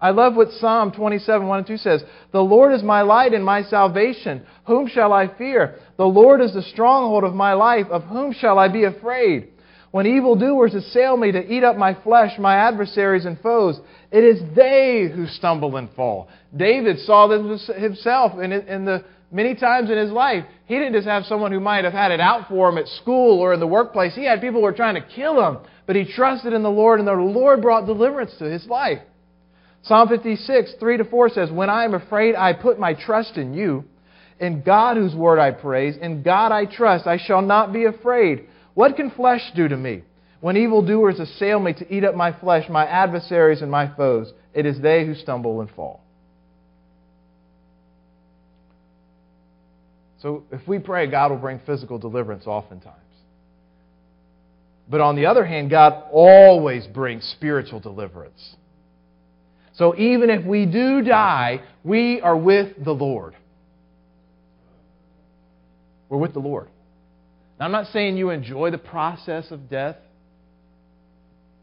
I 0.00 0.10
love 0.10 0.36
what 0.36 0.52
Psalm 0.52 0.92
27, 0.92 1.46
1 1.48 1.58
and 1.58 1.66
2 1.66 1.76
says. 1.76 2.04
The 2.30 2.40
Lord 2.40 2.72
is 2.72 2.84
my 2.84 3.02
light 3.02 3.34
and 3.34 3.44
my 3.44 3.64
salvation. 3.64 4.46
Whom 4.66 4.86
shall 4.86 5.12
I 5.12 5.26
fear? 5.36 5.74
The 5.96 6.06
Lord 6.06 6.40
is 6.40 6.54
the 6.54 6.62
stronghold 6.62 7.24
of 7.24 7.34
my 7.34 7.54
life. 7.54 7.86
Of 7.90 8.04
whom 8.04 8.32
shall 8.32 8.56
I 8.56 8.68
be 8.68 8.84
afraid? 8.84 9.48
When 9.90 10.06
evildoers 10.06 10.74
assail 10.74 11.16
me 11.16 11.32
to 11.32 11.52
eat 11.52 11.64
up 11.64 11.76
my 11.76 12.00
flesh, 12.04 12.38
my 12.38 12.54
adversaries 12.54 13.24
and 13.24 13.40
foes, 13.40 13.80
it 14.12 14.22
is 14.22 14.40
they 14.54 15.10
who 15.12 15.26
stumble 15.26 15.76
and 15.76 15.90
fall. 15.96 16.28
David 16.56 17.00
saw 17.00 17.26
this 17.26 17.68
himself 17.76 18.38
in, 18.38 18.52
in 18.52 18.84
the 18.84 19.04
many 19.30 19.54
times 19.54 19.90
in 19.90 19.98
his 19.98 20.10
life, 20.10 20.44
he 20.66 20.74
didn't 20.74 20.94
just 20.94 21.06
have 21.06 21.24
someone 21.24 21.52
who 21.52 21.60
might 21.60 21.84
have 21.84 21.92
had 21.92 22.10
it 22.10 22.20
out 22.20 22.48
for 22.48 22.68
him 22.68 22.78
at 22.78 22.88
school 22.88 23.38
or 23.40 23.52
in 23.52 23.60
the 23.60 23.66
workplace. 23.66 24.14
He 24.14 24.24
had 24.24 24.40
people 24.40 24.60
who 24.60 24.64
were 24.64 24.72
trying 24.72 24.96
to 24.96 25.06
kill 25.14 25.46
him, 25.46 25.58
but 25.86 25.96
he 25.96 26.04
trusted 26.04 26.52
in 26.52 26.62
the 26.62 26.70
Lord, 26.70 26.98
and 26.98 27.08
the 27.08 27.12
Lord 27.12 27.62
brought 27.62 27.86
deliverance 27.86 28.34
to 28.38 28.44
his 28.44 28.66
life. 28.66 29.00
Psalm 29.82 30.08
56, 30.08 30.74
3 30.78 30.96
to 30.98 31.04
4 31.04 31.28
says, 31.30 31.50
When 31.50 31.70
I 31.70 31.84
am 31.84 31.94
afraid, 31.94 32.34
I 32.34 32.52
put 32.52 32.78
my 32.78 32.94
trust 32.94 33.36
in 33.36 33.54
you. 33.54 33.84
In 34.38 34.62
God, 34.62 34.96
whose 34.96 35.14
word 35.14 35.38
I 35.38 35.50
praise, 35.50 35.96
in 35.96 36.22
God 36.22 36.52
I 36.52 36.64
trust, 36.64 37.06
I 37.06 37.18
shall 37.18 37.42
not 37.42 37.72
be 37.72 37.84
afraid. 37.84 38.46
What 38.74 38.96
can 38.96 39.10
flesh 39.10 39.42
do 39.54 39.68
to 39.68 39.76
me? 39.76 40.02
When 40.40 40.56
evildoers 40.56 41.20
assail 41.20 41.60
me 41.60 41.74
to 41.74 41.94
eat 41.94 42.04
up 42.04 42.14
my 42.14 42.32
flesh, 42.32 42.68
my 42.70 42.86
adversaries 42.86 43.60
and 43.60 43.70
my 43.70 43.94
foes, 43.94 44.32
it 44.54 44.64
is 44.64 44.80
they 44.80 45.04
who 45.04 45.14
stumble 45.14 45.60
and 45.60 45.70
fall. 45.70 46.02
So 50.20 50.44
if 50.52 50.66
we 50.68 50.78
pray, 50.78 51.06
God 51.06 51.30
will 51.30 51.38
bring 51.38 51.60
physical 51.60 51.98
deliverance 51.98 52.46
oftentimes. 52.46 52.96
But 54.88 55.00
on 55.00 55.16
the 55.16 55.26
other 55.26 55.44
hand, 55.44 55.70
God 55.70 56.04
always 56.10 56.86
brings 56.86 57.24
spiritual 57.24 57.80
deliverance. 57.80 58.56
So 59.74 59.96
even 59.96 60.28
if 60.28 60.44
we 60.44 60.66
do 60.66 61.02
die, 61.02 61.62
we 61.84 62.20
are 62.20 62.36
with 62.36 62.84
the 62.84 62.92
Lord. 62.92 63.34
We're 66.08 66.18
with 66.18 66.34
the 66.34 66.40
Lord. 66.40 66.68
Now, 67.58 67.66
I'm 67.66 67.72
not 67.72 67.86
saying 67.92 68.16
you 68.16 68.30
enjoy 68.30 68.72
the 68.72 68.78
process 68.78 69.50
of 69.50 69.70
death. 69.70 69.96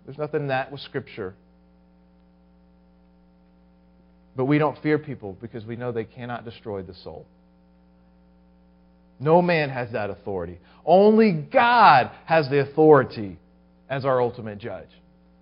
There's 0.05 0.17
nothing 0.17 0.41
in 0.41 0.47
that 0.47 0.71
with 0.71 0.79
Scripture. 0.81 1.35
But 4.37 4.45
we 4.45 4.57
don't 4.57 4.81
fear 4.81 4.97
people 4.97 5.37
because 5.41 5.65
we 5.65 5.75
know 5.75 5.91
they 5.91 6.05
cannot 6.05 6.45
destroy 6.45 6.81
the 6.81 6.93
soul. 6.93 7.25
No 9.19 9.41
man 9.41 9.69
has 9.69 9.91
that 9.93 10.09
authority. 10.09 10.59
Only 10.85 11.31
God 11.31 12.11
has 12.25 12.49
the 12.49 12.61
authority 12.61 13.37
as 13.89 14.05
our 14.05 14.21
ultimate 14.21 14.59
judge. 14.59 14.89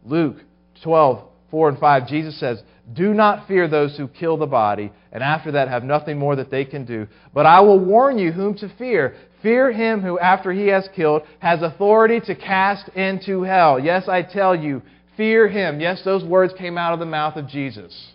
Luke 0.04 0.38
12, 0.84 1.28
4 1.52 1.70
and 1.70 1.80
5, 1.80 2.08
Jesus 2.08 2.40
says, 2.40 2.62
Do 2.94 3.14
not 3.14 3.48
fear 3.48 3.68
those 3.68 3.98
who 3.98 4.08
kill 4.08 4.38
the 4.38 4.46
body, 4.46 4.92
and 5.12 5.24
after 5.24 5.52
that 5.54 5.68
have 5.68 5.84
nothing 5.84 6.18
more 6.18 6.36
that 6.36 6.52
they 6.52 6.66
can 6.66 6.86
do. 6.86 7.08
But 7.34 7.46
I 7.46 7.62
will 7.62 7.80
warn 7.80 8.18
you 8.18 8.32
whom 8.32 8.56
to 8.58 8.74
fear. 8.78 9.16
Fear 9.42 9.72
him 9.72 10.02
who, 10.02 10.18
after 10.20 10.52
he 10.52 10.68
has 10.68 10.88
killed, 10.96 11.24
has 11.40 11.62
authority 11.62 12.20
to 12.22 12.36
cast 12.36 12.90
into 12.90 13.44
hell. 13.44 13.80
Yes, 13.80 14.08
I 14.08 14.24
tell 14.24 14.56
you, 14.56 14.82
fear 15.18 15.48
him. 15.48 15.80
Yes, 15.80 16.02
those 16.04 16.24
words 16.24 16.54
came 16.58 16.78
out 16.78 16.94
of 16.94 17.00
the 17.00 17.06
mouth 17.06 17.36
of 17.36 17.48
Jesus. 17.48 18.15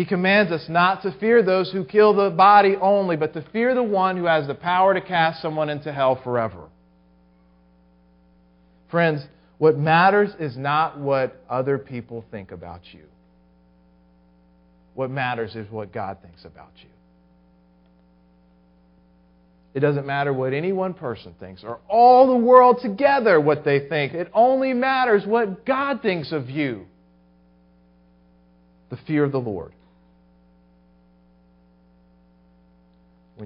He 0.00 0.06
commands 0.06 0.50
us 0.50 0.64
not 0.66 1.02
to 1.02 1.12
fear 1.20 1.42
those 1.42 1.70
who 1.70 1.84
kill 1.84 2.14
the 2.14 2.30
body 2.30 2.74
only, 2.80 3.16
but 3.16 3.34
to 3.34 3.44
fear 3.52 3.74
the 3.74 3.82
one 3.82 4.16
who 4.16 4.24
has 4.24 4.46
the 4.46 4.54
power 4.54 4.94
to 4.94 5.00
cast 5.02 5.42
someone 5.42 5.68
into 5.68 5.92
hell 5.92 6.18
forever. 6.24 6.70
Friends, 8.90 9.22
what 9.58 9.76
matters 9.76 10.30
is 10.40 10.56
not 10.56 10.98
what 10.98 11.44
other 11.50 11.76
people 11.76 12.24
think 12.30 12.50
about 12.50 12.80
you. 12.92 13.02
What 14.94 15.10
matters 15.10 15.54
is 15.54 15.70
what 15.70 15.92
God 15.92 16.16
thinks 16.22 16.46
about 16.46 16.72
you. 16.76 16.88
It 19.74 19.80
doesn't 19.80 20.06
matter 20.06 20.32
what 20.32 20.54
any 20.54 20.72
one 20.72 20.94
person 20.94 21.34
thinks 21.38 21.62
or 21.62 21.78
all 21.90 22.26
the 22.26 22.42
world 22.42 22.78
together 22.80 23.38
what 23.38 23.66
they 23.66 23.86
think. 23.86 24.14
It 24.14 24.30
only 24.32 24.72
matters 24.72 25.26
what 25.26 25.66
God 25.66 26.00
thinks 26.00 26.32
of 26.32 26.48
you. 26.48 26.86
The 28.88 28.96
fear 29.06 29.24
of 29.24 29.32
the 29.32 29.38
Lord. 29.38 29.74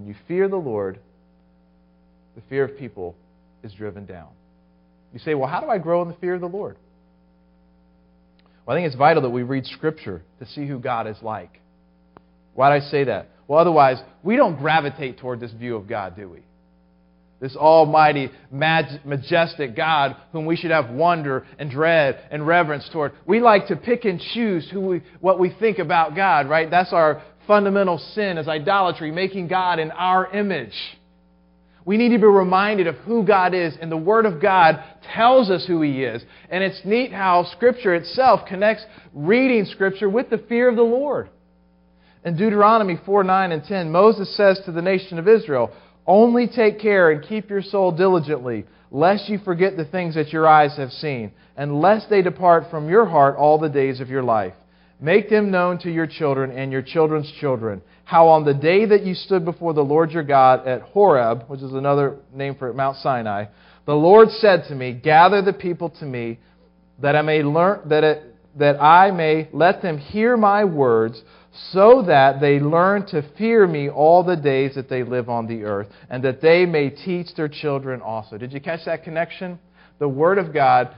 When 0.05 0.13
you 0.13 0.21
fear 0.29 0.49
the 0.49 0.57
Lord, 0.57 0.99
the 2.37 2.43
fear 2.51 2.65
of 2.65 2.77
people 2.77 3.17
is 3.63 3.73
driven 3.73 4.05
down. 4.05 4.29
You 5.15 5.19
say, 5.19 5.33
well, 5.33 5.49
how 5.49 5.63
do 5.63 5.71
I 5.71 5.79
grow 5.79 6.03
in 6.03 6.09
the 6.09 6.15
fear 6.17 6.35
of 6.35 6.43
the 6.43 6.47
Lord? 6.47 6.77
Well, 8.67 8.77
I 8.77 8.79
think 8.79 8.87
it's 8.87 8.97
vital 8.97 9.23
that 9.23 9.31
we 9.31 9.45
read 9.45 9.65
Scripture 9.65 10.21
to 10.41 10.47
see 10.47 10.67
who 10.67 10.79
God 10.79 11.07
is 11.07 11.17
like. 11.23 11.59
Why 12.53 12.69
do 12.69 12.85
I 12.85 12.91
say 12.91 13.05
that? 13.05 13.29
Well, 13.49 13.59
otherwise, 13.59 13.97
we 14.23 14.37
don't 14.37 14.59
gravitate 14.59 15.21
toward 15.21 15.41
this 15.41 15.53
view 15.53 15.75
of 15.75 15.89
God, 15.89 16.17
do 16.17 16.29
we? 16.29 16.41
This 17.41 17.57
almighty, 17.57 18.31
majestic 18.51 19.75
God 19.75 20.17
whom 20.33 20.45
we 20.45 20.57
should 20.57 20.71
have 20.71 20.91
wonder 20.91 21.47
and 21.59 21.71
dread 21.71 22.23
and 22.31 22.47
reverence 22.47 22.87
toward. 22.93 23.13
We 23.27 23.41
like 23.41 23.69
to 23.69 23.77
pick 23.77 24.05
and 24.05 24.21
choose 24.21 24.69
who 24.71 24.81
we, 24.81 25.03
what 25.21 25.39
we 25.39 25.49
think 25.59 25.79
about 25.79 26.15
God, 26.15 26.47
right? 26.49 26.71
That's 26.71 26.93
our 26.93 27.23
fundamental 27.47 27.99
sin 27.99 28.39
is 28.39 28.49
idolatry, 28.49 29.11
making 29.11 29.49
God 29.49 29.79
in 29.79 29.91
our 29.91 30.33
image. 30.35 30.75
We 31.85 31.99
need 31.99 32.11
to 32.11 32.19
be 32.19 32.25
reminded 32.25 32.87
of 32.87 32.97
who 32.97 33.25
God 33.25 33.55
is, 33.55 33.77
and 33.81 33.93
the 33.93 33.97
Word 33.97 34.25
of 34.25 34.41
God 34.41 34.83
tells 35.15 35.51
us 35.51 35.67
who 35.67 35.83
He 35.83 36.03
is. 36.03 36.23
And 36.49 36.65
it's 36.65 36.81
neat 36.85 37.13
how 37.13 37.45
Scripture 37.53 37.95
itself 37.95 38.47
connects 38.49 38.85
reading 39.13 39.67
Scripture 39.67 40.09
with 40.09 40.31
the 40.31 40.39
fear 40.39 40.69
of 40.69 40.77
the 40.77 40.83
Lord. 40.83 41.29
In 42.25 42.37
Deuteronomy 42.37 42.99
4 43.05 43.25
9 43.25 43.53
and 43.53 43.65
10, 43.65 43.93
Moses 43.93 44.35
says 44.35 44.61
to 44.65 44.73
the 44.73 44.81
nation 44.81 45.19
of 45.19 45.29
Israel, 45.29 45.73
Only 46.07 46.49
take 46.49 46.81
care 46.81 47.11
and 47.11 47.23
keep 47.23 47.51
your 47.51 47.61
soul 47.61 47.93
diligently, 47.93 48.65
lest 48.91 49.29
you 49.29 49.39
forget 49.39 49.77
the 49.77 49.85
things 49.85 50.15
that 50.15 50.33
your 50.33 50.49
eyes 50.49 50.77
have 50.79 50.91
seen, 50.91 51.33
and 51.55 51.83
lest 51.83 52.09
they 52.09 52.23
depart 52.23 52.71
from 52.71 52.89
your 52.89 53.05
heart 53.05 53.37
all 53.37 53.59
the 53.59 53.69
days 53.69 54.01
of 54.01 54.09
your 54.09 54.23
life 54.23 54.55
Make 55.01 55.29
them 55.29 55.51
known 55.51 55.79
to 55.79 55.91
your 55.91 56.07
children 56.07 56.51
and 56.51 56.71
your 56.71 56.83
children's 56.83 57.31
children. 57.41 57.83
How 58.05 58.29
on 58.29 58.45
the 58.45 58.55
day 58.55 58.85
that 58.87 59.05
you 59.05 59.15
stood 59.15 59.45
before 59.45 59.75
the 59.75 59.83
Lord 59.83 60.13
your 60.13 60.23
God 60.23 60.67
at 60.67 60.83
Horeb, 60.83 61.45
which 61.49 61.61
is 61.61 61.73
another 61.73 62.17
name 62.33 62.55
for 62.55 62.73
Mount 62.73 62.99
Sinai, 62.99 63.47
the 63.87 63.95
Lord 63.95 64.31
said 64.31 64.65
to 64.69 64.75
me, 64.75 64.93
Gather 64.93 65.43
the 65.43 65.53
people 65.53 65.91
to 65.91 66.05
me, 66.05 66.39
that 67.01 67.17
I 67.17 67.23
may 67.23 67.43
learn 67.43 67.89
that 67.89 68.05
it, 68.05 68.35
that 68.57 68.81
I 68.81 69.11
may 69.11 69.49
let 69.53 69.83
them 69.83 69.99
hear 69.99 70.37
my 70.37 70.65
words, 70.65 71.21
so 71.73 72.03
that 72.07 72.41
they 72.41 72.61
learn 72.61 73.07
to 73.07 73.23
fear 73.37 73.67
me 73.67 73.89
all 73.89 74.23
the 74.23 74.37
days 74.37 74.75
that 74.75 74.89
they 74.89 75.03
live 75.03 75.29
on 75.29 75.47
the 75.47 75.65
earth, 75.65 75.89
and 76.09 76.23
that 76.25 76.41
they 76.41 76.67
may 76.67 76.91
teach 76.91 77.35
their 77.37 77.49
children 77.49 78.01
also. 78.01 78.39
Did 78.39 78.53
you 78.53 78.61
catch 78.61 78.85
that 78.87 79.05
connection? 79.05 79.59
The 79.99 80.09
Word 80.09 80.39
of 80.39 80.53
God 80.53 80.95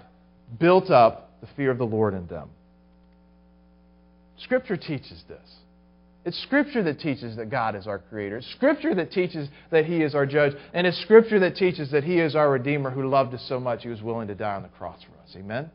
built 0.59 0.90
up 0.90 1.40
the 1.40 1.48
fear 1.56 1.70
of 1.70 1.78
the 1.78 1.85
Lord 1.85 2.14
in 2.14 2.26
them. 2.26 2.50
Scripture 4.38 4.77
teaches 4.77 5.22
this. 5.29 5.57
It's 6.25 6.42
Scripture 6.42 6.83
that 6.83 6.99
teaches 6.99 7.37
that 7.37 7.51
God 7.51 7.77
is 7.77 7.87
our 7.87 8.01
Creator. 8.01 8.38
It's 8.38 8.51
Scripture 8.53 8.94
that 8.96 9.12
teaches 9.12 9.49
that 9.70 9.87
He 9.87 10.03
is 10.03 10.14
our 10.14 10.27
judge. 10.27 10.55
And 10.75 10.87
it's 10.87 11.01
Scripture 11.03 11.38
that 11.40 11.55
teaches 11.55 11.92
that 11.92 12.03
He 12.03 12.18
is 12.18 12.35
our 12.35 12.51
Redeemer 12.51 12.90
who 12.90 13.09
loved 13.09 13.33
us 13.33 13.44
so 13.49 13.61
much 13.61 13.85
He 13.85 13.88
was 13.88 14.03
willing 14.03 14.27
to 14.29 14.35
die 14.35 14.57
on 14.57 14.62
the 14.62 14.68
cross 14.68 14.99
for 15.03 15.22
us. 15.22 15.37
Amen? 15.37 15.70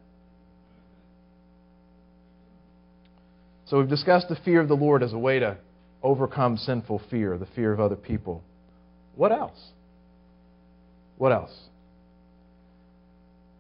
So 3.68 3.78
we've 3.80 3.88
discussed 3.88 4.28
the 4.28 4.36
fear 4.44 4.60
of 4.60 4.68
the 4.68 4.76
Lord 4.76 5.02
as 5.02 5.14
a 5.14 5.18
way 5.18 5.40
to 5.40 5.58
overcome 6.04 6.58
sinful 6.58 7.02
fear, 7.10 7.38
the 7.38 7.48
fear 7.56 7.72
of 7.72 7.80
other 7.80 7.96
people. 7.96 8.44
What 9.16 9.32
else? 9.32 9.70
What 11.18 11.32
else? 11.32 11.58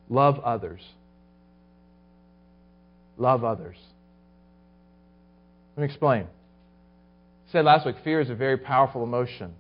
Love 0.10 0.40
others. 0.40 0.82
Love 3.18 3.46
others. 3.46 3.78
Let 5.76 5.82
me 5.82 5.86
explain. 5.88 6.24
I 6.24 7.52
said 7.52 7.66
last 7.66 7.86
week, 7.86 7.96
fear 8.04 8.22
is 8.22 8.30
a 8.30 8.36
very 8.36 8.58
powerful 8.58 9.04
emotion. 9.04 9.54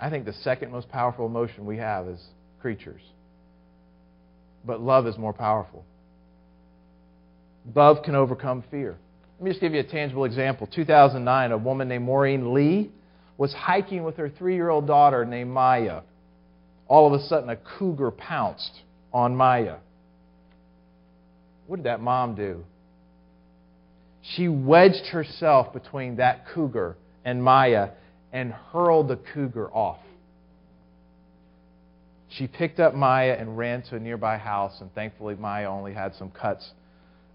I 0.00 0.10
think 0.10 0.24
the 0.24 0.32
second 0.32 0.70
most 0.70 0.88
powerful 0.88 1.26
emotion 1.26 1.66
we 1.66 1.78
have 1.78 2.08
as 2.08 2.20
creatures. 2.60 3.00
But 4.64 4.80
love 4.80 5.06
is 5.06 5.16
more 5.16 5.32
powerful. 5.32 5.84
Love 7.74 8.02
can 8.04 8.14
overcome 8.14 8.64
fear. 8.70 8.96
Let 9.38 9.44
me 9.44 9.50
just 9.50 9.60
give 9.60 9.72
you 9.72 9.80
a 9.80 9.84
tangible 9.84 10.24
example. 10.24 10.66
2009, 10.66 11.52
a 11.52 11.58
woman 11.58 11.88
named 11.88 12.04
Maureen 12.04 12.54
Lee 12.54 12.90
was 13.36 13.52
hiking 13.52 14.02
with 14.02 14.16
her 14.16 14.28
three 14.28 14.54
year 14.54 14.68
old 14.68 14.86
daughter 14.86 15.24
named 15.24 15.50
Maya. 15.50 16.02
All 16.88 17.06
of 17.06 17.20
a 17.20 17.24
sudden, 17.26 17.50
a 17.50 17.56
cougar 17.56 18.10
pounced 18.10 18.82
on 19.12 19.36
Maya. 19.36 19.76
What 21.66 21.76
did 21.76 21.84
that 21.86 22.00
mom 22.00 22.34
do? 22.34 22.64
She 24.34 24.48
wedged 24.48 25.06
herself 25.06 25.72
between 25.72 26.16
that 26.16 26.48
cougar 26.48 26.96
and 27.24 27.42
Maya 27.42 27.90
and 28.32 28.52
hurled 28.72 29.08
the 29.08 29.16
cougar 29.16 29.68
off. 29.72 30.00
She 32.28 32.46
picked 32.46 32.78
up 32.78 32.94
Maya 32.94 33.36
and 33.38 33.56
ran 33.56 33.82
to 33.82 33.96
a 33.96 33.98
nearby 33.98 34.36
house, 34.36 34.80
and 34.82 34.94
thankfully, 34.94 35.34
Maya 35.34 35.68
only 35.70 35.94
had 35.94 36.14
some 36.14 36.30
cuts 36.30 36.72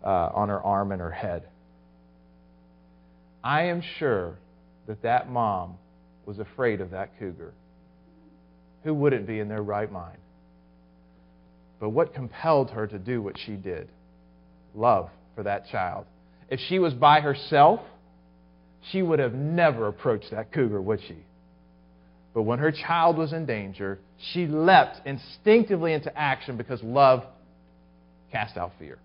uh, 0.04 0.30
on 0.34 0.50
her 0.50 0.62
arm 0.62 0.92
and 0.92 1.02
her 1.02 1.12
head. 1.12 1.44
I 3.44 3.64
am 3.64 3.82
sure 3.98 4.36
that 4.86 5.02
that 5.02 5.30
mom 5.30 5.78
was 6.26 6.38
afraid 6.38 6.80
of 6.80 6.92
that 6.92 7.18
cougar. 7.18 7.54
Who 8.84 8.94
wouldn't 8.94 9.26
be 9.26 9.40
in 9.40 9.50
their 9.50 9.64
right 9.64 9.92
mind? 9.92 10.20
But 11.80 11.90
what 11.90 12.14
compelled 12.14 12.70
her 12.72 12.86
to 12.86 13.00
do 13.00 13.22
what 13.22 13.38
she 13.40 13.54
did? 13.54 13.90
Love 14.76 15.10
for 15.36 15.44
that 15.44 15.68
child. 15.70 16.06
If 16.54 16.60
she 16.70 16.78
was 16.78 16.94
by 16.94 17.20
herself, 17.20 17.80
she 18.92 19.02
would 19.02 19.18
have 19.18 19.34
never 19.34 19.88
approached 19.88 20.30
that 20.30 20.52
cougar, 20.52 20.80
would 20.80 21.00
she? 21.08 21.18
But 22.36 22.44
when 22.44 22.60
her 22.60 22.72
child 22.72 23.18
was 23.18 23.34
in 23.34 23.48
danger, 23.48 23.98
she 24.32 24.46
leapt 24.46 25.02
instinctively 25.08 25.94
into 25.94 26.16
action 26.16 26.56
because 26.56 26.84
love 26.84 27.24
cast 28.32 28.56
out 28.56 28.74
fear. 28.78 29.00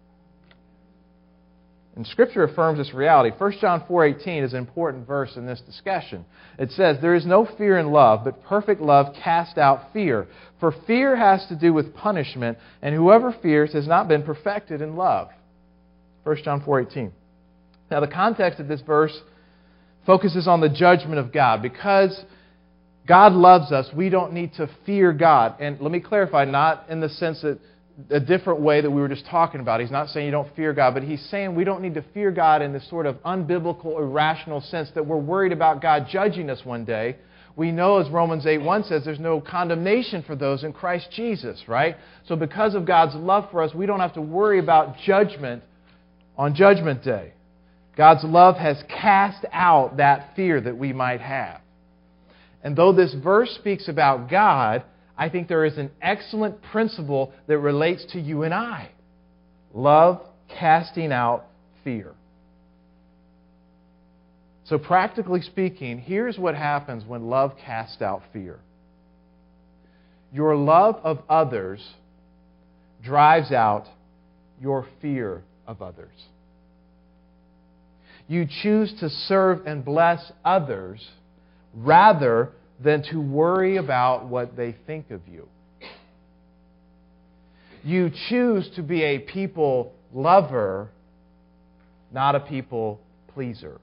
And 1.96 2.06
Scripture 2.06 2.44
affirms 2.44 2.76
this 2.76 2.92
reality. 2.92 3.30
1 3.38 3.52
John 3.62 3.80
4.18 3.88 4.44
is 4.44 4.52
an 4.52 4.58
important 4.58 5.06
verse 5.06 5.34
in 5.36 5.46
this 5.46 5.62
discussion. 5.62 6.26
It 6.58 6.70
says, 6.72 6.98
There 7.00 7.14
is 7.14 7.24
no 7.24 7.48
fear 7.56 7.78
in 7.78 7.92
love, 7.92 8.24
but 8.24 8.44
perfect 8.44 8.82
love 8.82 9.14
casts 9.24 9.56
out 9.56 9.94
fear. 9.94 10.26
For 10.60 10.74
fear 10.86 11.16
has 11.16 11.46
to 11.46 11.56
do 11.56 11.72
with 11.72 11.94
punishment, 11.94 12.58
and 12.82 12.94
whoever 12.94 13.34
fears 13.40 13.72
has 13.72 13.88
not 13.88 14.06
been 14.06 14.22
perfected 14.22 14.82
in 14.82 14.96
love. 14.96 15.28
1 16.24 16.36
John 16.44 16.60
4.18. 16.60 17.12
Now, 17.90 18.00
the 18.00 18.08
context 18.08 18.60
of 18.60 18.68
this 18.68 18.80
verse 18.80 19.18
focuses 20.06 20.48
on 20.48 20.60
the 20.60 20.68
judgment 20.68 21.18
of 21.18 21.32
God. 21.32 21.62
Because 21.62 22.24
God 23.06 23.32
loves 23.32 23.72
us, 23.72 23.88
we 23.94 24.10
don't 24.10 24.32
need 24.32 24.54
to 24.54 24.68
fear 24.84 25.12
God. 25.12 25.60
And 25.60 25.80
let 25.80 25.90
me 25.90 26.00
clarify, 26.00 26.44
not 26.44 26.84
in 26.88 27.00
the 27.00 27.08
sense 27.08 27.42
that 27.42 27.58
a 28.10 28.20
different 28.20 28.60
way 28.60 28.80
that 28.80 28.90
we 28.90 29.00
were 29.00 29.08
just 29.08 29.26
talking 29.26 29.60
about. 29.60 29.80
He's 29.80 29.90
not 29.90 30.08
saying 30.08 30.26
you 30.26 30.32
don't 30.32 30.54
fear 30.54 30.72
God, 30.72 30.94
but 30.94 31.02
he's 31.02 31.22
saying 31.30 31.54
we 31.54 31.64
don't 31.64 31.82
need 31.82 31.94
to 31.94 32.04
fear 32.14 32.30
God 32.30 32.62
in 32.62 32.72
this 32.72 32.88
sort 32.88 33.06
of 33.06 33.16
unbiblical, 33.22 33.98
irrational 33.98 34.60
sense 34.60 34.90
that 34.94 35.04
we're 35.04 35.16
worried 35.16 35.52
about 35.52 35.82
God 35.82 36.06
judging 36.08 36.48
us 36.48 36.64
one 36.64 36.84
day. 36.84 37.16
We 37.56 37.72
know, 37.72 37.98
as 37.98 38.08
Romans 38.08 38.46
8 38.46 38.58
1 38.58 38.84
says, 38.84 39.04
there's 39.04 39.18
no 39.18 39.40
condemnation 39.40 40.22
for 40.22 40.36
those 40.36 40.62
in 40.62 40.72
Christ 40.72 41.08
Jesus, 41.10 41.64
right? 41.66 41.96
So, 42.28 42.36
because 42.36 42.76
of 42.76 42.86
God's 42.86 43.16
love 43.16 43.50
for 43.50 43.62
us, 43.62 43.74
we 43.74 43.84
don't 43.84 43.98
have 43.98 44.14
to 44.14 44.22
worry 44.22 44.60
about 44.60 44.96
judgment 44.98 45.64
on 46.36 46.54
Judgment 46.54 47.02
Day. 47.02 47.32
God's 47.98 48.22
love 48.22 48.56
has 48.56 48.80
cast 48.88 49.44
out 49.52 49.96
that 49.96 50.36
fear 50.36 50.60
that 50.60 50.78
we 50.78 50.92
might 50.92 51.20
have. 51.20 51.60
And 52.62 52.76
though 52.76 52.92
this 52.92 53.12
verse 53.12 53.50
speaks 53.56 53.88
about 53.88 54.30
God, 54.30 54.84
I 55.16 55.28
think 55.28 55.48
there 55.48 55.64
is 55.64 55.76
an 55.78 55.90
excellent 56.00 56.62
principle 56.62 57.32
that 57.48 57.58
relates 57.58 58.06
to 58.12 58.20
you 58.20 58.44
and 58.44 58.54
I 58.54 58.90
love 59.74 60.22
casting 60.48 61.10
out 61.10 61.46
fear. 61.82 62.14
So, 64.64 64.78
practically 64.78 65.40
speaking, 65.40 65.98
here's 65.98 66.38
what 66.38 66.54
happens 66.54 67.04
when 67.04 67.28
love 67.28 67.52
casts 67.64 68.00
out 68.00 68.22
fear 68.32 68.60
your 70.32 70.54
love 70.54 70.96
of 71.02 71.18
others 71.28 71.80
drives 73.02 73.50
out 73.50 73.86
your 74.60 74.86
fear 75.00 75.42
of 75.66 75.82
others. 75.82 76.12
You 78.28 78.46
choose 78.62 78.92
to 79.00 79.08
serve 79.08 79.66
and 79.66 79.84
bless 79.84 80.30
others 80.44 81.06
rather 81.74 82.50
than 82.78 83.02
to 83.10 83.20
worry 83.20 83.78
about 83.78 84.26
what 84.26 84.56
they 84.56 84.76
think 84.86 85.10
of 85.10 85.22
you. 85.26 85.48
You 87.82 88.10
choose 88.28 88.68
to 88.76 88.82
be 88.82 89.02
a 89.02 89.18
people 89.18 89.92
lover, 90.12 90.90
not 92.12 92.34
a 92.34 92.40
people 92.40 93.00
pleaser. 93.34 93.80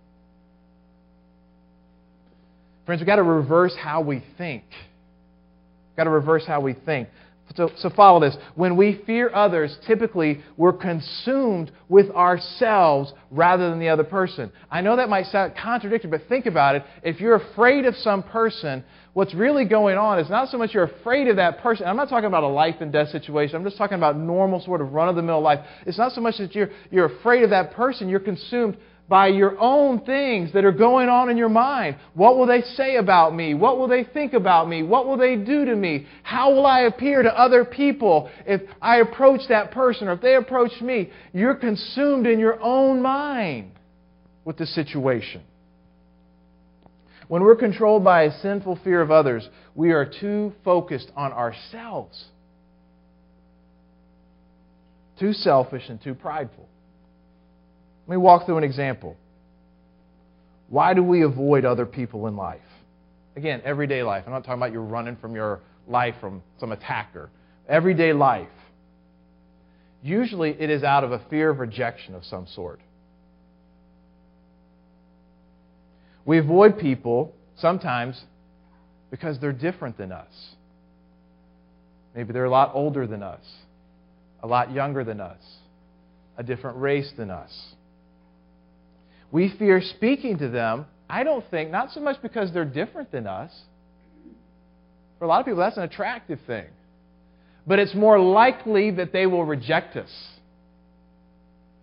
Friends, 2.85 2.99
we've 2.99 3.07
got 3.07 3.15
to 3.15 3.23
reverse 3.23 3.75
how 3.75 4.01
we 4.01 4.23
think. 4.37 4.63
We've 4.69 5.97
got 5.97 6.03
to 6.03 6.11
reverse 6.11 6.45
how 6.45 6.61
we 6.61 6.73
think. 6.73 7.09
So, 7.53 7.71
so 7.77 7.89
follow 7.91 8.19
this. 8.19 8.35
When 8.55 8.75
we 8.75 9.01
fear 9.05 9.29
others, 9.33 9.77
typically 9.85 10.41
we're 10.57 10.73
consumed 10.73 11.71
with 11.87 12.09
ourselves 12.09 13.13
rather 13.31 13.69
than 13.69 13.79
the 13.79 13.89
other 13.89 14.03
person. 14.03 14.51
I 14.69 14.81
know 14.81 14.95
that 14.97 15.09
might 15.09 15.27
sound 15.27 15.53
contradictory, 15.55 16.09
but 16.09 16.23
think 16.27 16.47
about 16.47 16.75
it. 16.75 16.83
If 17.03 17.21
you're 17.21 17.35
afraid 17.35 17.85
of 17.85 17.95
some 17.97 18.23
person, 18.23 18.83
what's 19.13 19.33
really 19.33 19.63
going 19.63 19.97
on 19.97 20.19
is 20.19 20.29
not 20.29 20.49
so 20.49 20.57
much 20.57 20.73
you're 20.73 20.83
afraid 20.83 21.27
of 21.27 21.37
that 21.37 21.59
person. 21.59 21.87
I'm 21.87 21.95
not 21.95 22.09
talking 22.09 22.25
about 22.25 22.43
a 22.43 22.47
life 22.47 22.75
and 22.81 22.91
death 22.91 23.09
situation. 23.09 23.55
I'm 23.55 23.63
just 23.63 23.77
talking 23.77 23.97
about 23.97 24.17
normal 24.17 24.59
sort 24.59 24.81
of 24.81 24.91
run 24.91 25.07
of 25.07 25.15
the 25.15 25.21
mill 25.21 25.39
life. 25.39 25.59
It's 25.85 25.97
not 25.99 26.11
so 26.13 26.21
much 26.21 26.37
that 26.39 26.55
you're, 26.55 26.71
you're 26.91 27.05
afraid 27.05 27.43
of 27.43 27.51
that 27.51 27.71
person, 27.71 28.09
you're 28.09 28.19
consumed 28.19 28.75
by 29.07 29.27
your 29.27 29.55
own 29.59 30.01
things 30.01 30.51
that 30.53 30.65
are 30.65 30.71
going 30.71 31.09
on 31.09 31.29
in 31.29 31.37
your 31.37 31.49
mind. 31.49 31.97
What 32.15 32.37
will 32.37 32.47
they 32.47 32.61
say 32.61 32.95
about 32.95 33.35
me? 33.35 33.53
What 33.53 33.77
will 33.77 33.87
they 33.87 34.03
think 34.03 34.33
about 34.33 34.67
me? 34.67 34.81
What 34.81 35.05
will 35.05 35.17
they 35.17 35.35
do 35.35 35.65
to 35.65 35.75
me? 35.75 36.07
How 36.23 36.51
will 36.51 36.65
I 36.65 36.81
appear 36.81 37.21
to 37.21 37.39
other 37.39 37.65
people 37.65 38.29
if 38.47 38.61
I 38.81 38.97
approach 38.97 39.41
that 39.49 39.71
person 39.71 40.07
or 40.07 40.13
if 40.13 40.21
they 40.21 40.35
approach 40.35 40.81
me? 40.81 41.11
You're 41.33 41.55
consumed 41.55 42.25
in 42.25 42.39
your 42.39 42.59
own 42.61 43.01
mind 43.01 43.71
with 44.43 44.57
the 44.57 44.65
situation. 44.65 45.43
When 47.27 47.43
we're 47.43 47.55
controlled 47.55 48.03
by 48.03 48.23
a 48.23 48.39
sinful 48.39 48.79
fear 48.83 49.01
of 49.01 49.11
others, 49.11 49.47
we 49.73 49.91
are 49.91 50.05
too 50.05 50.53
focused 50.63 51.11
on 51.15 51.31
ourselves, 51.31 52.25
too 55.19 55.33
selfish, 55.33 55.83
and 55.89 56.01
too 56.01 56.13
prideful. 56.13 56.69
Let 58.07 58.11
me 58.11 58.17
walk 58.17 58.45
through 58.45 58.57
an 58.57 58.63
example. 58.63 59.17
Why 60.69 60.93
do 60.93 61.03
we 61.03 61.23
avoid 61.23 61.65
other 61.65 61.85
people 61.85 62.27
in 62.27 62.35
life? 62.35 62.59
Again, 63.35 63.61
everyday 63.65 64.03
life. 64.03 64.23
I'm 64.25 64.31
not 64.31 64.43
talking 64.43 64.59
about 64.59 64.71
you 64.71 64.79
running 64.79 65.15
from 65.17 65.35
your 65.35 65.61
life 65.87 66.15
from 66.21 66.41
some 66.59 66.71
attacker. 66.71 67.29
Everyday 67.67 68.13
life. 68.13 68.47
Usually 70.03 70.51
it 70.51 70.69
is 70.69 70.83
out 70.83 71.03
of 71.03 71.11
a 71.11 71.19
fear 71.29 71.49
of 71.49 71.59
rejection 71.59 72.13
of 72.13 72.23
some 72.25 72.45
sort. 72.47 72.79
We 76.25 76.37
avoid 76.37 76.77
people 76.77 77.33
sometimes 77.57 78.23
because 79.09 79.39
they're 79.39 79.51
different 79.51 79.97
than 79.97 80.11
us. 80.11 80.55
Maybe 82.15 82.33
they're 82.33 82.45
a 82.45 82.49
lot 82.49 82.71
older 82.73 83.07
than 83.07 83.23
us, 83.23 83.43
a 84.41 84.47
lot 84.47 84.71
younger 84.71 85.03
than 85.03 85.19
us, 85.19 85.41
a 86.37 86.43
different 86.43 86.77
race 86.77 87.11
than 87.17 87.29
us. 87.29 87.51
We 89.31 89.53
fear 89.57 89.81
speaking 89.81 90.37
to 90.39 90.49
them, 90.49 90.85
I 91.09 91.23
don't 91.23 91.43
think, 91.51 91.71
not 91.71 91.91
so 91.91 91.99
much 91.99 92.21
because 92.21 92.51
they're 92.53 92.65
different 92.65 93.11
than 93.11 93.27
us. 93.27 93.51
For 95.19 95.25
a 95.25 95.27
lot 95.27 95.39
of 95.39 95.45
people, 95.45 95.59
that's 95.59 95.77
an 95.77 95.83
attractive 95.83 96.39
thing. 96.47 96.65
But 97.67 97.79
it's 97.79 97.95
more 97.95 98.19
likely 98.19 98.91
that 98.91 99.11
they 99.11 99.25
will 99.25 99.43
reject 99.43 99.95
us 99.95 100.11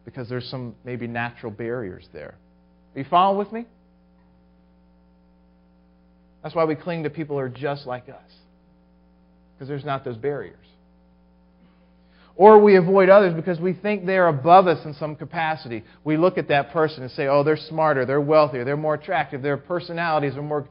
because 0.05 0.29
there's 0.29 0.49
some 0.49 0.75
maybe 0.85 1.07
natural 1.07 1.51
barriers 1.53 2.09
there. 2.13 2.35
Are 2.95 2.99
you 2.99 3.07
following 3.09 3.39
with 3.39 3.53
me? 3.53 3.67
That's 6.43 6.55
why 6.55 6.65
we 6.65 6.75
cling 6.75 7.05
to 7.05 7.11
people 7.11 7.37
who 7.37 7.41
are 7.41 7.49
just 7.49 7.87
like 7.87 8.09
us 8.09 8.33
because 9.55 9.69
there's 9.69 9.85
not 9.85 10.05
those 10.05 10.17
barriers. 10.17 10.62
Or 12.35 12.59
we 12.59 12.77
avoid 12.77 13.09
others 13.09 13.35
because 13.35 13.61
we 13.61 13.75
think 13.75 14.07
they're 14.07 14.29
above 14.29 14.67
us 14.67 14.85
in 14.87 14.95
some 14.95 15.17
capacity. 15.17 15.85
We 16.05 16.17
look 16.17 16.39
at 16.39 16.49
that 16.49 16.73
person 16.73 17.03
and 17.03 17.13
say, 17.13 17.27
oh, 17.27 17.43
they're 17.43 17.57
smarter, 17.57 18.07
they're 18.07 18.21
wealthier, 18.21 18.65
they're 18.65 18.77
more 18.77 18.95
attractive, 18.95 19.43
their 19.43 19.59
personalities 19.59 20.37
are 20.37 20.43
more 20.43 20.67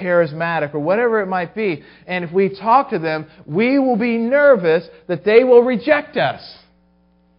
charismatic, 0.00 0.72
or 0.72 0.78
whatever 0.78 1.20
it 1.20 1.26
might 1.26 1.54
be. 1.54 1.82
And 2.06 2.24
if 2.24 2.32
we 2.32 2.48
talk 2.48 2.90
to 2.90 2.98
them, 2.98 3.26
we 3.44 3.78
will 3.78 3.96
be 3.96 4.18
nervous 4.18 4.86
that 5.08 5.24
they 5.24 5.42
will 5.42 5.62
reject 5.62 6.16
us 6.16 6.58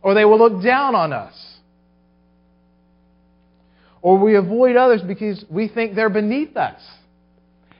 or 0.01 0.13
they 0.13 0.25
will 0.25 0.37
look 0.37 0.63
down 0.63 0.95
on 0.95 1.13
us. 1.13 1.33
Or 4.01 4.17
we 4.17 4.35
avoid 4.35 4.75
others 4.75 5.01
because 5.01 5.45
we 5.49 5.67
think 5.67 5.95
they're 5.95 6.09
beneath 6.09 6.57
us. 6.57 6.81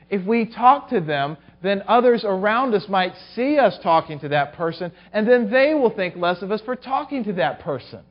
If 0.09 0.25
we 0.25 0.45
talk 0.45 0.89
to 0.89 0.99
them, 0.99 1.37
then 1.61 1.83
others 1.87 2.23
around 2.25 2.73
us 2.73 2.87
might 2.89 3.13
see 3.35 3.57
us 3.57 3.77
talking 3.83 4.19
to 4.19 4.29
that 4.29 4.53
person, 4.53 4.91
and 5.13 5.27
then 5.27 5.49
they 5.51 5.73
will 5.73 5.91
think 5.91 6.15
less 6.15 6.41
of 6.41 6.51
us 6.51 6.61
for 6.61 6.75
talking 6.75 7.23
to 7.25 7.33
that 7.33 7.59
person. 7.59 8.01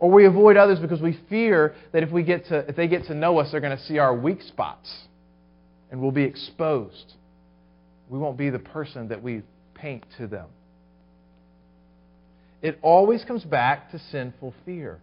Or 0.00 0.10
we 0.10 0.26
avoid 0.26 0.56
others 0.56 0.78
because 0.78 1.00
we 1.00 1.18
fear 1.28 1.74
that 1.92 2.02
if, 2.02 2.10
we 2.10 2.22
get 2.22 2.46
to, 2.46 2.58
if 2.68 2.76
they 2.76 2.86
get 2.86 3.06
to 3.06 3.14
know 3.14 3.38
us, 3.38 3.50
they're 3.50 3.60
going 3.60 3.76
to 3.76 3.82
see 3.84 3.98
our 3.98 4.14
weak 4.14 4.42
spots 4.42 5.08
and 5.90 6.00
we'll 6.00 6.12
be 6.12 6.22
exposed. 6.22 7.14
We 8.08 8.18
won't 8.18 8.36
be 8.36 8.50
the 8.50 8.58
person 8.58 9.08
that 9.08 9.22
we 9.22 9.42
paint 9.74 10.04
to 10.18 10.26
them. 10.26 10.46
It 12.62 12.78
always 12.82 13.24
comes 13.24 13.44
back 13.44 13.90
to 13.92 13.98
sinful 14.10 14.54
fear. 14.64 14.98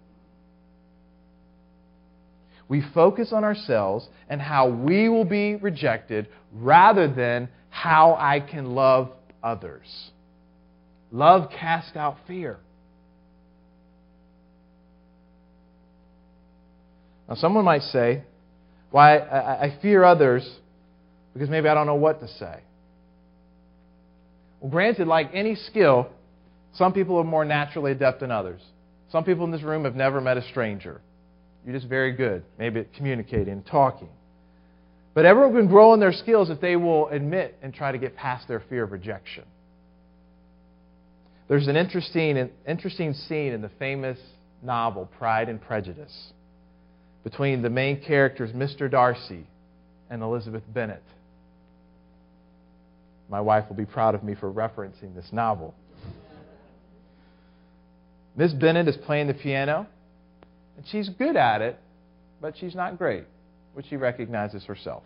We 2.68 2.84
focus 2.94 3.32
on 3.32 3.44
ourselves 3.44 4.08
and 4.28 4.42
how 4.42 4.70
we 4.70 5.08
will 5.10 5.26
be 5.26 5.56
rejected 5.56 6.28
rather 6.52 7.08
than 7.08 7.50
how 7.70 8.16
I 8.20 8.40
can 8.40 8.74
love 8.74 9.12
others. 9.44 10.12
Love 11.12 11.50
casts 11.52 11.96
out 11.96 12.18
fear. 12.28 12.58
Now, 17.28 17.36
someone 17.36 17.66
might 17.66 17.82
say, 17.84 18.24
Why, 18.92 19.18
I, 19.18 19.66
I 19.66 19.78
fear 19.82 20.04
others 20.04 20.48
because 21.34 21.50
maybe 21.50 21.68
I 21.68 21.74
don't 21.74 21.88
know 21.88 21.96
what 21.96 22.22
to 22.22 22.28
say. 22.28 22.60
Well, 24.60 24.72
granted, 24.72 25.08
like 25.08 25.32
any 25.34 25.56
skill, 25.56 26.08
some 26.74 26.94
people 26.94 27.18
are 27.18 27.24
more 27.24 27.46
naturally 27.46 27.92
adept 27.92 28.22
than 28.22 28.32
others. 28.32 28.62
Some 29.12 29.24
people 29.24 29.46
in 29.46 29.52
this 29.52 29.62
room 29.62 29.84
have 29.84 29.96
never 29.96 30.22
met 30.22 30.38
a 30.38 30.42
stranger. 30.50 31.02
You're 31.66 31.74
just 31.74 31.88
very 31.88 32.12
good, 32.12 32.44
maybe 32.60 32.82
at 32.82 32.94
communicating 32.94 33.64
talking. 33.64 34.10
But 35.16 35.26
everyone 35.26 35.54
can 35.54 35.68
grow 35.68 35.94
in 35.94 36.00
their 36.00 36.14
skills 36.14 36.50
if 36.50 36.62
they 36.62 36.76
will 36.76 37.08
admit 37.08 37.58
and 37.64 37.74
try 37.74 37.92
to 37.92 37.98
get 37.98 38.16
past 38.16 38.48
their 38.48 38.62
fear 38.70 38.84
of 38.84 38.92
rejection. 38.92 39.46
There's 41.48 41.68
an 41.68 41.76
interesting, 41.76 42.50
interesting 42.68 43.14
scene 43.14 43.54
in 43.54 43.62
the 43.62 43.72
famous 43.80 44.20
novel 44.62 45.10
Pride 45.18 45.50
and 45.50 45.62
Prejudice 45.62 46.34
between 47.24 47.62
the 47.62 47.70
main 47.70 48.02
characters, 48.02 48.52
Mr. 48.52 48.90
Darcy 48.90 49.48
and 50.10 50.22
Elizabeth 50.22 50.64
Bennet. 50.72 51.04
My 53.30 53.42
wife 53.42 53.66
will 53.70 53.76
be 53.76 53.86
proud 53.86 54.14
of 54.14 54.24
me 54.24 54.36
for 54.36 54.52
referencing 54.52 55.16
this 55.16 55.30
novel. 55.32 55.74
Miss 58.36 58.54
Bennet 58.54 58.88
is 58.88 58.98
playing 58.98 59.28
the 59.28 59.34
piano, 59.34 59.88
and 60.78 60.86
she's 60.88 61.10
good 61.10 61.36
at 61.36 61.62
it, 61.62 61.80
but 62.42 62.58
she's 62.58 62.76
not 62.76 62.98
great, 62.98 63.26
which 63.74 63.88
she 63.88 63.96
recognizes 63.96 64.64
herself. 64.66 65.04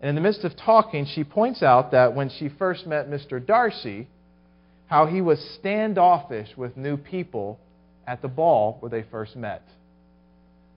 And 0.00 0.08
in 0.08 0.14
the 0.14 0.20
midst 0.20 0.44
of 0.44 0.56
talking, 0.56 1.06
she 1.06 1.24
points 1.24 1.62
out 1.62 1.90
that 1.92 2.14
when 2.14 2.30
she 2.30 2.48
first 2.48 2.86
met 2.86 3.10
Mr. 3.10 3.44
Darcy, 3.44 4.08
how 4.86 5.06
he 5.06 5.20
was 5.20 5.38
standoffish 5.58 6.48
with 6.56 6.76
new 6.76 6.96
people 6.96 7.60
at 8.06 8.22
the 8.22 8.28
ball 8.28 8.78
where 8.80 8.90
they 8.90 9.04
first 9.10 9.36
met. 9.36 9.62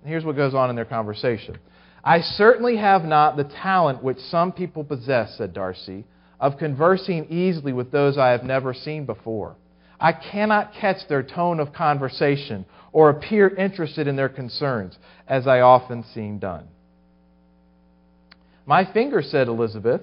And 0.01 0.09
here's 0.09 0.25
what 0.25 0.35
goes 0.35 0.53
on 0.53 0.69
in 0.69 0.75
their 0.75 0.85
conversation. 0.85 1.57
I 2.03 2.19
certainly 2.19 2.75
have 2.77 3.05
not 3.05 3.37
the 3.37 3.45
talent 3.45 4.03
which 4.03 4.19
some 4.19 4.51
people 4.51 4.83
possess, 4.83 5.37
said 5.37 5.53
Darcy, 5.53 6.03
of 6.39 6.57
conversing 6.57 7.25
easily 7.31 7.71
with 7.71 7.91
those 7.91 8.17
I 8.17 8.31
have 8.31 8.43
never 8.43 8.73
seen 8.73 9.05
before. 9.05 9.55
I 10.03 10.11
cannot 10.11 10.73
catch 10.73 11.07
their 11.07 11.23
tone 11.23 11.61
of 11.61 11.71
conversation 11.71 12.65
or 12.91 13.09
appear 13.09 13.47
interested 13.47 14.05
in 14.05 14.17
their 14.17 14.27
concerns, 14.27 14.97
as 15.29 15.47
I 15.47 15.61
often 15.61 16.03
seem 16.13 16.39
done. 16.39 16.67
My 18.65 18.83
finger, 18.83 19.21
said 19.21 19.47
Elizabeth, 19.47 20.01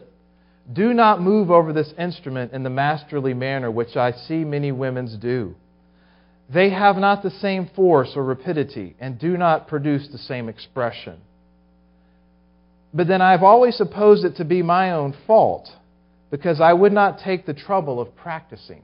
do 0.73 0.95
not 0.95 1.21
move 1.21 1.51
over 1.51 1.75
this 1.75 1.93
instrument 1.99 2.53
in 2.53 2.63
the 2.63 2.71
masterly 2.71 3.35
manner 3.35 3.71
which 3.71 3.95
I 3.95 4.13
see 4.13 4.43
many 4.43 4.73
women's 4.73 5.17
do. 5.17 5.55
They 6.49 6.71
have 6.71 6.97
not 6.97 7.23
the 7.23 7.31
same 7.31 7.69
force 7.77 8.13
or 8.17 8.25
rapidity 8.25 8.97
and 9.01 9.19
do 9.19 9.37
not 9.37 9.69
produce 9.69 10.09
the 10.09 10.19
same 10.19 10.49
expression. 10.49 11.21
But 12.95 13.07
then 13.07 13.21
I 13.21 13.33
have 13.33 13.43
always 13.43 13.77
supposed 13.77 14.25
it 14.25 14.37
to 14.37 14.45
be 14.47 14.63
my 14.63 14.93
own 14.93 15.15
fault 15.27 15.69
because 16.31 16.59
I 16.59 16.73
would 16.73 16.93
not 16.93 17.19
take 17.19 17.45
the 17.45 17.55
trouble 17.55 18.01
of 18.01 18.17
practicing. 18.17 18.83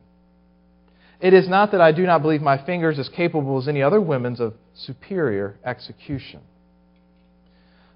It 1.21 1.33
is 1.33 1.49
not 1.49 1.73
that 1.73 1.81
I 1.81 1.93
do 1.93 2.05
not 2.05 2.23
believe 2.23 2.43
my 2.43 2.63
fingers 2.65 2.99
as 2.99 3.09
capable 3.09 3.59
as 3.59 3.69
any 3.69 3.83
other 3.83 4.01
women's 4.01 4.41
of 4.41 4.55
superior 4.75 5.57
execution. 5.65 6.41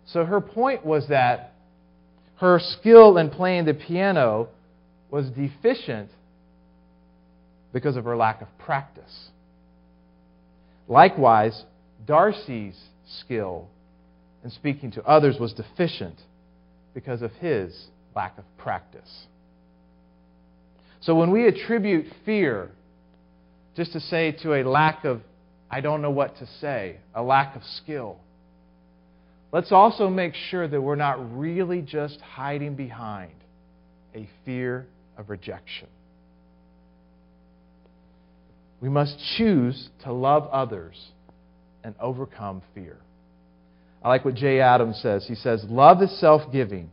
So 0.06 0.24
her 0.24 0.40
point 0.40 0.84
was 0.84 1.08
that 1.08 1.52
her 2.36 2.58
skill 2.58 3.18
in 3.18 3.30
playing 3.30 3.66
the 3.66 3.74
piano 3.74 4.48
was 5.10 5.28
deficient 5.30 6.10
because 7.72 7.96
of 7.96 8.04
her 8.04 8.16
lack 8.16 8.40
of 8.40 8.48
practice. 8.58 9.28
Likewise, 10.88 11.64
Darcy's 12.06 12.80
skill 13.06 13.68
in 14.42 14.50
speaking 14.50 14.90
to 14.92 15.04
others 15.04 15.38
was 15.38 15.52
deficient 15.52 16.18
because 16.94 17.22
of 17.22 17.30
his 17.34 17.88
lack 18.16 18.38
of 18.38 18.44
practice. 18.56 19.26
So 21.00 21.14
when 21.14 21.30
we 21.30 21.46
attribute 21.46 22.06
fear 22.24 22.70
just 23.76 23.92
to 23.92 24.00
say 24.00 24.32
to 24.42 24.54
a 24.54 24.64
lack 24.64 25.04
of, 25.04 25.20
I 25.70 25.80
don't 25.80 26.02
know 26.02 26.10
what 26.10 26.36
to 26.38 26.46
say, 26.60 26.96
a 27.14 27.22
lack 27.22 27.56
of 27.56 27.62
skill, 27.64 28.18
let's 29.52 29.72
also 29.72 30.08
make 30.08 30.34
sure 30.34 30.66
that 30.66 30.80
we're 30.80 30.96
not 30.96 31.38
really 31.38 31.82
just 31.82 32.20
hiding 32.20 32.74
behind 32.74 33.32
a 34.14 34.28
fear 34.44 34.86
of 35.16 35.30
rejection. 35.30 35.88
We 38.80 38.88
must 38.88 39.16
choose 39.36 39.90
to 40.04 40.12
love 40.12 40.48
others 40.50 40.96
and 41.84 41.94
overcome 42.00 42.62
fear. 42.74 42.96
I 44.02 44.08
like 44.08 44.24
what 44.24 44.34
Jay 44.34 44.60
Adams 44.60 44.98
says. 45.02 45.26
He 45.28 45.34
says, 45.34 45.64
Love 45.68 46.02
is 46.02 46.18
self 46.18 46.50
giving, 46.50 46.90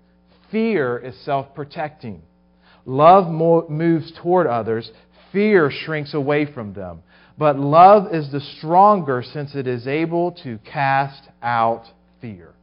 fear 0.51 0.97
is 0.97 1.17
self 1.23 1.55
protecting. 1.55 2.21
Love 2.85 3.27
moves 3.69 4.13
toward 4.21 4.47
others, 4.47 4.89
fear 5.37 5.69
shrinks 5.69 6.15
away 6.15 6.51
from 6.51 6.73
them. 6.73 7.03
But 7.37 7.59
love 7.59 8.11
is 8.11 8.31
the 8.31 8.39
stronger 8.57 9.21
since 9.21 9.53
it 9.53 9.67
is 9.67 9.85
able 9.85 10.31
to 10.43 10.57
cast 10.65 11.21
out 11.43 11.83
fear. 12.19 12.55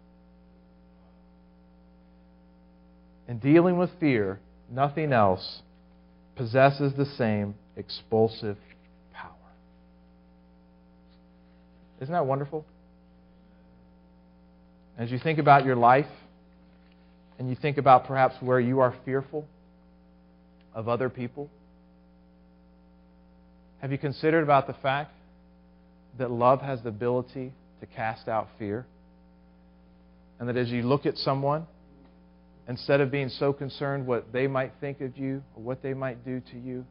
In 3.29 3.39
dealing 3.39 3.79
with 3.79 3.91
fear, 4.01 4.41
nothing 4.69 5.13
else 5.13 5.63
possesses 6.35 6.93
the 6.97 7.07
same 7.17 7.55
expulsive 7.77 8.57
power. 9.13 9.31
Isn't 12.01 12.13
that 12.13 12.27
wonderful? 12.27 12.67
As 14.99 15.13
you 15.13 15.21
think 15.21 15.39
about 15.39 15.65
your 15.65 15.77
life 15.77 16.11
and 17.39 17.49
you 17.49 17.55
think 17.55 17.79
about 17.79 18.09
perhaps 18.09 18.35
where 18.41 18.59
you 18.59 18.81
are 18.81 18.97
fearful 19.05 19.47
of 20.75 20.89
other 20.89 21.09
people, 21.09 21.49
have 23.85 23.93
you 23.93 23.99
considered 23.99 24.43
about 24.43 24.67
the 24.67 24.73
fact 24.73 25.13
that 26.17 26.31
love 26.31 26.63
has 26.63 26.81
the 26.81 26.89
ability 26.89 27.53
to 27.81 27.87
cast 27.87 28.29
out 28.29 28.49
fear. 28.59 28.87
And 30.41 30.49
that 30.49 30.57
as 30.57 30.71
you 30.71 30.81
look 30.81 31.05
at 31.05 31.19
someone, 31.19 31.67
instead 32.67 33.03
of 33.03 33.11
being 33.11 33.29
so 33.29 33.53
concerned 33.53 34.07
what 34.07 34.33
they 34.33 34.47
might 34.47 34.73
think 34.81 35.03
of 35.03 35.19
you 35.19 35.43
or 35.55 35.63
what 35.63 35.83
they 35.83 35.93
might 35.93 36.25
do 36.25 36.41
to 36.53 36.59
you, 36.59 36.87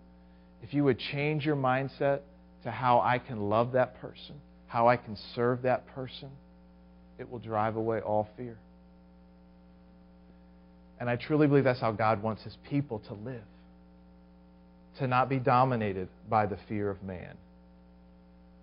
if 0.62 0.72
you 0.72 0.84
would 0.84 1.00
change 1.00 1.48
your 1.48 1.56
mindset 1.56 2.20
to 2.64 2.70
how 2.70 3.00
I 3.00 3.18
can 3.18 3.50
love 3.50 3.72
that 3.72 4.00
person, 4.00 4.36
how 4.68 4.88
I 4.88 4.98
can 4.98 5.18
serve 5.34 5.64
that 5.64 5.88
person, 5.96 6.30
it 7.18 7.28
will 7.28 7.40
drive 7.40 7.76
away 7.76 8.02
all 8.02 8.30
fear. 8.38 8.60
And 11.00 11.10
I 11.10 11.16
truly 11.16 11.48
believe 11.48 11.64
that's 11.64 11.82
how 11.82 11.92
God 11.92 12.22
wants 12.22 12.44
His 12.44 12.56
people 12.70 13.00
to 13.08 13.16
live 13.16 13.42
to 15.00 15.08
not 15.08 15.30
be 15.30 15.40
dominated 15.40 16.08
by 16.30 16.46
the 16.46 16.58
fear 16.68 16.90
of 16.90 17.02
man, 17.04 17.36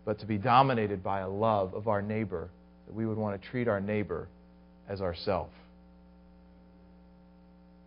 but 0.05 0.21
to 0.21 0.27
be 0.27 0.39
dominated 0.39 1.03
by 1.03 1.21
a 1.21 1.29
love 1.29 1.75
of 1.75 1.89
our 1.89 2.03
neighbor, 2.03 2.49
that 2.87 2.95
we 2.95 3.07
would 3.07 3.19
want 3.19 3.41
to 3.41 3.49
treat 3.49 3.69
our 3.69 3.81
neighbor 3.81 4.29
as 4.89 5.01
ourself. 5.01 5.49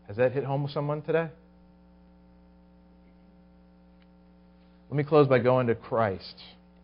Has 0.08 0.18
that 0.18 0.34
hit 0.34 0.44
home 0.44 0.64
with 0.64 0.72
someone 0.72 1.02
today? 1.02 1.30
Let 4.90 4.98
me 4.98 5.04
close 5.04 5.28
by 5.28 5.40
going 5.40 5.68
to 5.68 5.76
Christ. 5.76 6.36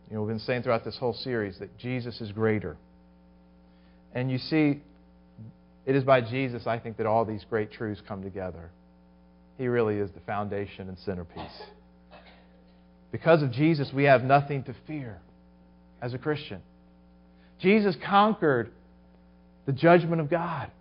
You 0.10 0.16
know, 0.16 0.24
we've 0.24 0.30
been 0.30 0.40
saying 0.40 0.64
throughout 0.64 0.84
this 0.84 0.98
whole 0.98 1.14
series 1.14 1.60
that 1.60 1.78
Jesus 1.78 2.20
is 2.22 2.32
greater. 2.32 2.78
And 4.14 4.32
you 4.32 4.40
see, 4.40 4.82
it 5.86 5.96
is 5.96 6.04
by 6.04 6.22
Jesus, 6.22 6.66
I 6.66 6.80
think, 6.80 6.98
that 6.98 7.06
all 7.06 7.26
these 7.26 7.46
great 7.50 7.72
truths 7.72 8.02
come 8.08 8.24
together. 8.24 8.72
He 9.60 9.68
really 9.68 9.98
is 9.98 10.10
the 10.12 10.22
foundation 10.22 10.88
and 10.88 10.98
centerpiece. 11.00 11.62
Because 13.12 13.44
of 13.44 13.52
Jesus, 13.52 13.92
we 13.94 14.06
have 14.06 14.24
nothing 14.24 14.64
to 14.64 14.76
fear 14.88 15.20
as 16.02 16.14
a 16.14 16.18
Christian. 16.18 16.62
Jesus 17.60 17.98
conquered 18.08 18.72
the 19.66 19.74
judgment 19.74 20.22
of 20.22 20.30
God. 20.30 20.72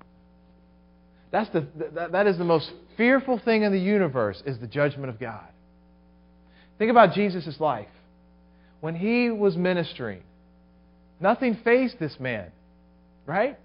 That's 1.33 1.51
the, 1.51 1.67
that, 1.95 2.13
that 2.13 2.27
is 2.29 2.39
the 2.39 2.45
most 2.45 2.71
fearful 2.97 3.41
thing 3.45 3.63
in 3.63 3.73
the 3.73 3.81
universe 3.81 4.41
is 4.47 4.61
the 4.61 4.69
judgment 4.69 5.11
of 5.11 5.19
God. 5.19 5.49
Think 6.79 6.93
about 6.93 7.15
Jesus' 7.15 7.59
life. 7.59 7.89
When 8.81 8.95
he 8.95 9.29
was 9.29 9.57
ministering, 9.57 10.23
nothing 11.19 11.59
faced 11.65 11.99
this 11.99 12.21
man, 12.21 12.53
right? 13.27 13.59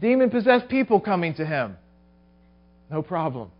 Demon 0.00 0.30
possessed 0.30 0.68
people 0.68 0.98
coming 0.98 1.34
to 1.34 1.44
him. 1.44 1.76
No 2.90 3.02
problem. 3.02 3.50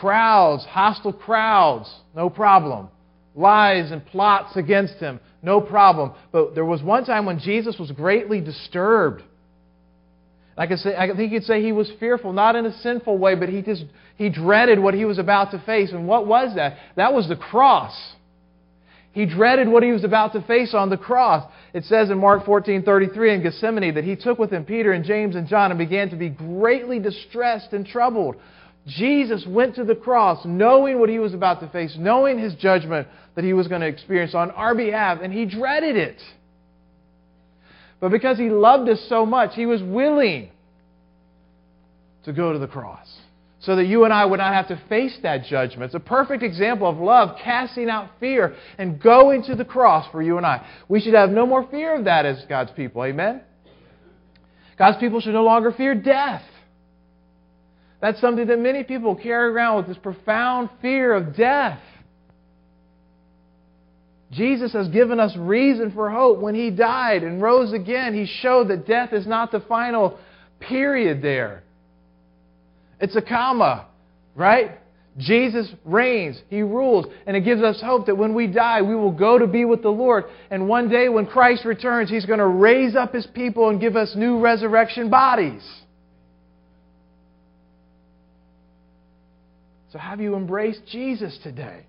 Crowds, 0.00 0.64
hostile 0.64 1.12
crowds, 1.12 1.92
no 2.14 2.28
problem. 2.28 2.88
Lies 3.34 3.90
and 3.90 4.04
plots 4.06 4.56
against 4.56 4.94
him, 4.94 5.20
no 5.42 5.60
problem. 5.60 6.12
But 6.32 6.54
there 6.54 6.64
was 6.64 6.82
one 6.82 7.04
time 7.04 7.26
when 7.26 7.38
Jesus 7.38 7.78
was 7.78 7.90
greatly 7.92 8.40
disturbed. 8.40 9.22
I, 10.56 10.66
could 10.66 10.78
say, 10.78 10.94
I 10.96 11.06
think 11.08 11.32
you 11.32 11.40
could 11.40 11.46
say 11.46 11.62
he 11.62 11.72
was 11.72 11.90
fearful, 11.98 12.32
not 12.32 12.54
in 12.54 12.64
a 12.64 12.72
sinful 12.78 13.18
way, 13.18 13.34
but 13.34 13.48
he 13.48 13.62
just 13.62 13.84
he 14.16 14.30
dreaded 14.30 14.78
what 14.78 14.94
he 14.94 15.04
was 15.04 15.18
about 15.18 15.50
to 15.50 15.58
face. 15.66 15.90
And 15.90 16.06
what 16.06 16.26
was 16.26 16.54
that? 16.54 16.76
That 16.96 17.12
was 17.12 17.28
the 17.28 17.36
cross. 17.36 17.94
He 19.12 19.26
dreaded 19.26 19.68
what 19.68 19.84
he 19.84 19.92
was 19.92 20.02
about 20.02 20.32
to 20.32 20.42
face 20.42 20.74
on 20.74 20.90
the 20.90 20.96
cross. 20.96 21.48
It 21.72 21.84
says 21.84 22.10
in 22.10 22.18
Mark 22.18 22.44
14:33 22.44 23.34
in 23.34 23.42
Gethsemane 23.42 23.94
that 23.94 24.04
he 24.04 24.16
took 24.16 24.38
with 24.38 24.50
him 24.50 24.64
Peter 24.64 24.92
and 24.92 25.04
James 25.04 25.36
and 25.36 25.46
John 25.46 25.70
and 25.70 25.78
began 25.78 26.10
to 26.10 26.16
be 26.16 26.28
greatly 26.28 26.98
distressed 26.98 27.72
and 27.72 27.86
troubled. 27.86 28.36
Jesus 28.86 29.46
went 29.46 29.76
to 29.76 29.84
the 29.84 29.94
cross 29.94 30.44
knowing 30.44 31.00
what 31.00 31.08
he 31.08 31.18
was 31.18 31.32
about 31.32 31.60
to 31.60 31.68
face, 31.68 31.96
knowing 31.98 32.38
his 32.38 32.54
judgment 32.54 33.08
that 33.34 33.44
he 33.44 33.52
was 33.52 33.66
going 33.66 33.80
to 33.80 33.86
experience 33.86 34.34
on 34.34 34.50
our 34.50 34.74
behalf, 34.74 35.20
and 35.22 35.32
he 35.32 35.46
dreaded 35.46 35.96
it. 35.96 36.20
But 38.00 38.10
because 38.10 38.36
he 38.36 38.50
loved 38.50 38.88
us 38.90 39.00
so 39.08 39.24
much, 39.24 39.54
he 39.54 39.64
was 39.64 39.82
willing 39.82 40.50
to 42.24 42.32
go 42.32 42.52
to 42.52 42.58
the 42.58 42.66
cross 42.66 43.08
so 43.60 43.76
that 43.76 43.86
you 43.86 44.04
and 44.04 44.12
I 44.12 44.26
would 44.26 44.38
not 44.38 44.52
have 44.52 44.68
to 44.68 44.82
face 44.90 45.16
that 45.22 45.44
judgment. 45.44 45.84
It's 45.84 45.94
a 45.94 46.00
perfect 46.00 46.42
example 46.42 46.86
of 46.86 46.98
love 46.98 47.38
casting 47.42 47.88
out 47.88 48.10
fear 48.20 48.54
and 48.76 49.00
going 49.00 49.42
to 49.44 49.54
the 49.54 49.64
cross 49.64 50.06
for 50.12 50.20
you 50.20 50.36
and 50.36 50.44
I. 50.44 50.66
We 50.88 51.00
should 51.00 51.14
have 51.14 51.30
no 51.30 51.46
more 51.46 51.66
fear 51.70 51.94
of 51.96 52.04
that 52.04 52.26
as 52.26 52.44
God's 52.46 52.72
people. 52.72 53.02
Amen? 53.04 53.40
God's 54.78 54.98
people 54.98 55.20
should 55.20 55.32
no 55.32 55.44
longer 55.44 55.72
fear 55.72 55.94
death. 55.94 56.42
That's 58.04 58.20
something 58.20 58.48
that 58.48 58.58
many 58.58 58.84
people 58.84 59.16
carry 59.16 59.48
around 59.48 59.78
with 59.78 59.86
this 59.86 59.96
profound 59.96 60.68
fear 60.82 61.14
of 61.14 61.34
death. 61.34 61.80
Jesus 64.30 64.74
has 64.74 64.88
given 64.88 65.18
us 65.18 65.34
reason 65.38 65.90
for 65.90 66.10
hope. 66.10 66.38
When 66.38 66.54
He 66.54 66.70
died 66.70 67.22
and 67.22 67.40
rose 67.40 67.72
again, 67.72 68.12
He 68.12 68.26
showed 68.26 68.68
that 68.68 68.86
death 68.86 69.14
is 69.14 69.26
not 69.26 69.52
the 69.52 69.60
final 69.60 70.18
period 70.60 71.22
there. 71.22 71.62
It's 73.00 73.16
a 73.16 73.22
comma, 73.22 73.86
right? 74.34 74.72
Jesus 75.16 75.72
reigns, 75.86 76.42
He 76.50 76.60
rules, 76.60 77.06
and 77.26 77.34
it 77.34 77.40
gives 77.40 77.62
us 77.62 77.80
hope 77.80 78.04
that 78.04 78.18
when 78.18 78.34
we 78.34 78.48
die, 78.48 78.82
we 78.82 78.94
will 78.94 79.12
go 79.12 79.38
to 79.38 79.46
be 79.46 79.64
with 79.64 79.80
the 79.80 79.88
Lord. 79.88 80.24
And 80.50 80.68
one 80.68 80.90
day 80.90 81.08
when 81.08 81.24
Christ 81.24 81.64
returns, 81.64 82.10
He's 82.10 82.26
going 82.26 82.38
to 82.38 82.48
raise 82.48 82.96
up 82.96 83.14
His 83.14 83.26
people 83.28 83.70
and 83.70 83.80
give 83.80 83.96
us 83.96 84.14
new 84.14 84.40
resurrection 84.40 85.08
bodies. 85.08 85.62
So 89.94 90.00
have 90.00 90.20
you 90.20 90.34
embraced 90.34 90.80
Jesus 90.90 91.38
today? 91.44 91.86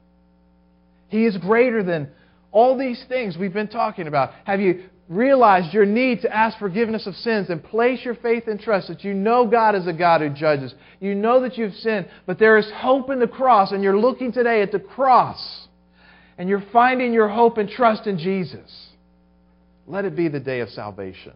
He 1.07 1.25
is 1.25 1.35
greater 1.37 1.81
than 1.81 2.11
all 2.51 2.77
these 2.77 3.03
things 3.09 3.35
we've 3.35 3.51
been 3.51 3.67
talking 3.67 4.05
about. 4.05 4.29
Have 4.43 4.61
you 4.61 4.83
realized 5.09 5.73
your 5.73 5.87
need 5.87 6.21
to 6.21 6.31
ask 6.31 6.59
forgiveness 6.59 7.07
of 7.07 7.15
sins 7.15 7.49
and 7.49 7.63
place 7.63 8.05
your 8.05 8.13
faith 8.13 8.43
and 8.45 8.59
trust 8.59 8.89
that 8.89 9.03
you 9.03 9.15
know 9.15 9.47
God 9.47 9.73
is 9.73 9.87
a 9.87 9.93
God 9.93 10.21
who 10.21 10.29
judges. 10.29 10.75
You 10.99 11.15
know 11.15 11.41
that 11.41 11.57
you've 11.57 11.73
sinned, 11.73 12.07
but 12.27 12.37
there 12.37 12.59
is 12.59 12.69
hope 12.75 13.09
in 13.09 13.19
the 13.19 13.27
cross, 13.27 13.71
and 13.71 13.81
you're 13.81 13.97
looking 13.97 14.31
today 14.31 14.61
at 14.61 14.71
the 14.71 14.79
cross, 14.79 15.67
and 16.37 16.47
you're 16.47 16.63
finding 16.71 17.11
your 17.11 17.27
hope 17.27 17.57
and 17.57 17.67
trust 17.67 18.05
in 18.05 18.19
Jesus. 18.19 18.89
Let 19.87 20.05
it 20.05 20.15
be 20.15 20.27
the 20.27 20.39
day 20.39 20.59
of 20.59 20.69
salvation. 20.69 21.33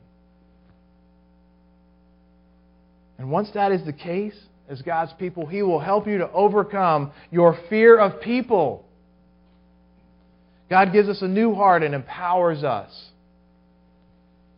And 3.17 3.32
once 3.32 3.49
that 3.55 3.71
is 3.71 3.84
the 3.86 3.93
case, 3.93 4.39
as 4.69 4.82
God's 4.84 5.12
people, 5.13 5.45
He 5.45 5.63
will 5.63 5.79
help 5.79 6.08
you 6.08 6.19
to 6.19 6.32
overcome 6.32 7.12
your 7.32 7.58
fear 7.69 7.99
of 7.99 8.21
people. 8.21 8.86
God 10.69 10.93
gives 10.93 11.10
us 11.10 11.21
a 11.23 11.27
new 11.27 11.55
heart 11.55 11.82
and 11.82 11.95
empowers 11.95 12.63
us 12.63 13.10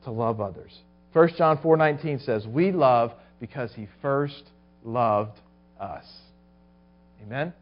to 0.03 0.11
love 0.11 0.41
others. 0.41 0.77
1 1.13 1.29
John 1.37 1.57
4:19 1.57 2.19
says, 2.19 2.45
"We 2.45 2.71
love 2.71 3.13
because 3.39 3.73
he 3.73 3.87
first 4.01 4.49
loved 4.83 5.39
us." 5.79 6.21
Amen. 7.23 7.53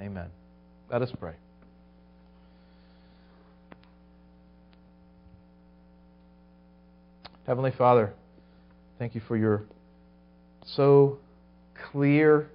Amen. 0.00 0.30
Let 0.90 1.02
us 1.02 1.12
pray. 1.12 1.34
Heavenly 7.46 7.72
Father, 7.72 8.14
thank 8.98 9.14
you 9.14 9.20
for 9.20 9.36
your 9.36 9.64
so 10.64 11.18
clear 11.90 12.48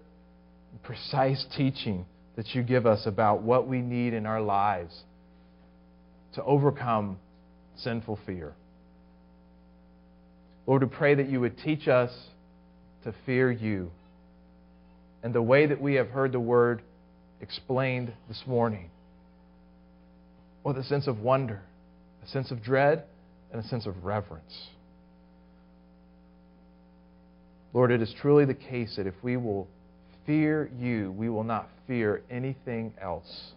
precise 0.84 1.46
teaching 1.56 2.06
that 2.36 2.56
you 2.56 2.64
give 2.64 2.86
us 2.86 3.06
about 3.06 3.42
what 3.42 3.68
we 3.68 3.82
need 3.82 4.14
in 4.14 4.26
our 4.26 4.42
lives 4.42 5.04
to 6.36 6.44
overcome 6.44 7.18
sinful 7.78 8.20
fear. 8.26 8.54
Lord, 10.66 10.84
we 10.84 10.90
pray 10.90 11.16
that 11.16 11.28
you 11.30 11.42
would 11.42 11.58
teach 11.58 11.88
us 11.88 12.12
to 13.04 13.14
fear 13.26 13.52
you. 13.52 13.92
And 15.24 15.34
the 15.34 15.42
way 15.42 15.66
that 15.66 15.82
we 15.82 15.96
have 15.96 16.10
heard 16.10 16.32
the 16.32 16.40
word 16.40 16.82
explained 17.42 18.14
this 18.28 18.44
morning, 18.46 18.90
with 20.64 20.78
a 20.78 20.84
sense 20.84 21.08
of 21.08 21.20
wonder, 21.20 21.62
a 22.24 22.28
sense 22.28 22.52
of 22.52 22.62
dread, 22.62 23.04
and 23.52 23.64
a 23.64 23.68
sense 23.68 23.86
of 23.86 24.04
reverence. 24.04 24.68
Lord, 27.74 27.92
it 27.92 28.02
is 28.02 28.14
truly 28.22 28.46
the 28.46 28.54
case 28.54 28.96
that 28.98 29.08
if 29.08 29.14
we 29.22 29.38
will 29.38 29.68
fear 30.26 30.70
you, 30.78 31.12
we 31.18 31.30
will 31.30 31.44
not 31.44 31.70
fear 31.88 32.22
anything 32.30 32.94
else. 33.02 33.52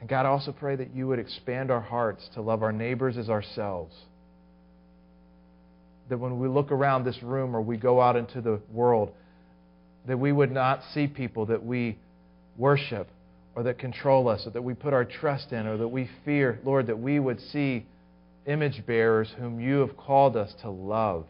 And 0.00 0.08
God, 0.08 0.24
I 0.26 0.30
also 0.30 0.52
pray 0.52 0.76
that 0.76 0.94
you 0.94 1.06
would 1.08 1.18
expand 1.18 1.70
our 1.70 1.80
hearts 1.80 2.28
to 2.34 2.40
love 2.40 2.62
our 2.62 2.72
neighbors 2.72 3.18
as 3.18 3.28
ourselves. 3.28 3.94
That 6.08 6.18
when 6.18 6.40
we 6.40 6.48
look 6.48 6.72
around 6.72 7.04
this 7.04 7.22
room 7.22 7.54
or 7.54 7.60
we 7.60 7.76
go 7.76 8.00
out 8.00 8.16
into 8.16 8.40
the 8.40 8.60
world, 8.72 9.12
that 10.06 10.18
we 10.18 10.32
would 10.32 10.50
not 10.50 10.80
see 10.94 11.06
people 11.06 11.46
that 11.46 11.64
we 11.64 11.98
worship 12.56 13.08
or 13.54 13.64
that 13.64 13.78
control 13.78 14.28
us 14.28 14.46
or 14.46 14.50
that 14.50 14.62
we 14.62 14.74
put 14.74 14.92
our 14.92 15.04
trust 15.04 15.52
in 15.52 15.66
or 15.66 15.76
that 15.76 15.88
we 15.88 16.08
fear. 16.24 16.58
Lord, 16.64 16.86
that 16.86 16.98
we 16.98 17.20
would 17.20 17.40
see 17.52 17.86
image 18.46 18.84
bearers 18.86 19.32
whom 19.38 19.60
you 19.60 19.78
have 19.78 19.96
called 19.96 20.36
us 20.36 20.52
to 20.62 20.70
love 20.70 21.26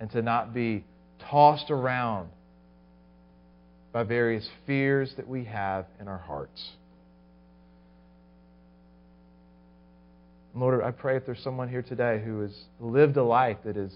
and 0.00 0.10
to 0.10 0.22
not 0.22 0.54
be 0.54 0.84
tossed 1.30 1.70
around 1.70 2.28
by 3.92 4.02
various 4.02 4.48
fears 4.66 5.12
that 5.16 5.28
we 5.28 5.44
have 5.44 5.86
in 6.00 6.08
our 6.08 6.18
hearts. 6.18 6.70
Lord, 10.54 10.82
I 10.82 10.90
pray 10.90 11.16
if 11.16 11.24
there's 11.24 11.42
someone 11.42 11.68
here 11.68 11.82
today 11.82 12.20
who 12.22 12.40
has 12.40 12.54
lived 12.78 13.16
a 13.16 13.24
life 13.24 13.58
that 13.64 13.76
is 13.76 13.92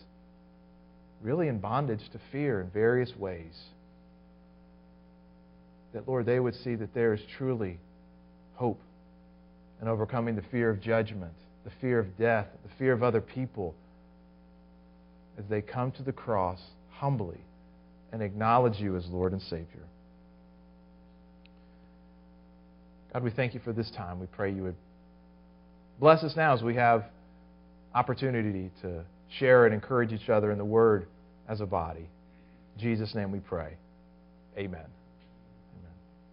really 1.23 1.49
in 1.49 1.59
bondage 1.59 2.01
to 2.13 2.21
fear 2.33 2.61
in 2.61 2.71
various 2.71 3.15
ways, 3.17 3.55
that, 5.93 6.09
Lord, 6.09 6.27
they 6.27 6.41
would 6.41 6.55
see 6.57 6.75
that 6.75 6.95
there 6.95 7.15
is 7.15 7.21
truly 7.37 7.79
hope 8.55 8.81
in 9.81 9.89
overcoming 9.89 10.37
the 10.37 10.45
fear 10.51 10.71
of 10.71 10.81
judgment, 10.81 11.33
the 11.67 11.73
fear 11.81 11.99
of 11.99 12.17
death, 12.17 12.47
the 12.63 12.71
fear 12.79 12.93
of 12.93 13.03
other 13.03 13.21
people, 13.21 13.75
as 15.37 15.45
they 15.51 15.61
come 15.61 15.91
to 15.91 16.03
the 16.05 16.13
cross 16.13 16.61
humbly 16.93 17.41
and 18.13 18.23
acknowledge 18.23 18.79
you 18.79 18.97
as 18.97 19.05
Lord 19.09 19.33
and 19.33 19.43
Savior. 19.43 19.85
God, 23.13 23.25
we 23.25 23.31
thank 23.31 23.53
you 23.53 23.61
for 23.65 23.73
this 23.73 23.91
time. 23.97 24.21
We 24.21 24.29
pray 24.29 24.53
you 24.53 24.63
would 24.63 24.77
bless 25.99 26.23
us 26.23 26.37
now 26.37 26.55
as 26.55 26.63
we 26.63 26.77
have 26.77 27.05
opportunity 27.97 28.71
to 28.83 29.03
share 29.39 29.67
and 29.67 29.75
encourage 29.75 30.13
each 30.13 30.29
other 30.29 30.53
in 30.53 30.59
the 30.59 30.65
Word 30.65 31.09
as 31.49 31.61
a 31.61 31.67
body. 31.67 32.09
In 32.77 32.81
Jesus' 32.81 33.13
name 33.13 33.33
we 33.33 33.41
pray. 33.41 33.77
Amen. 34.57 34.87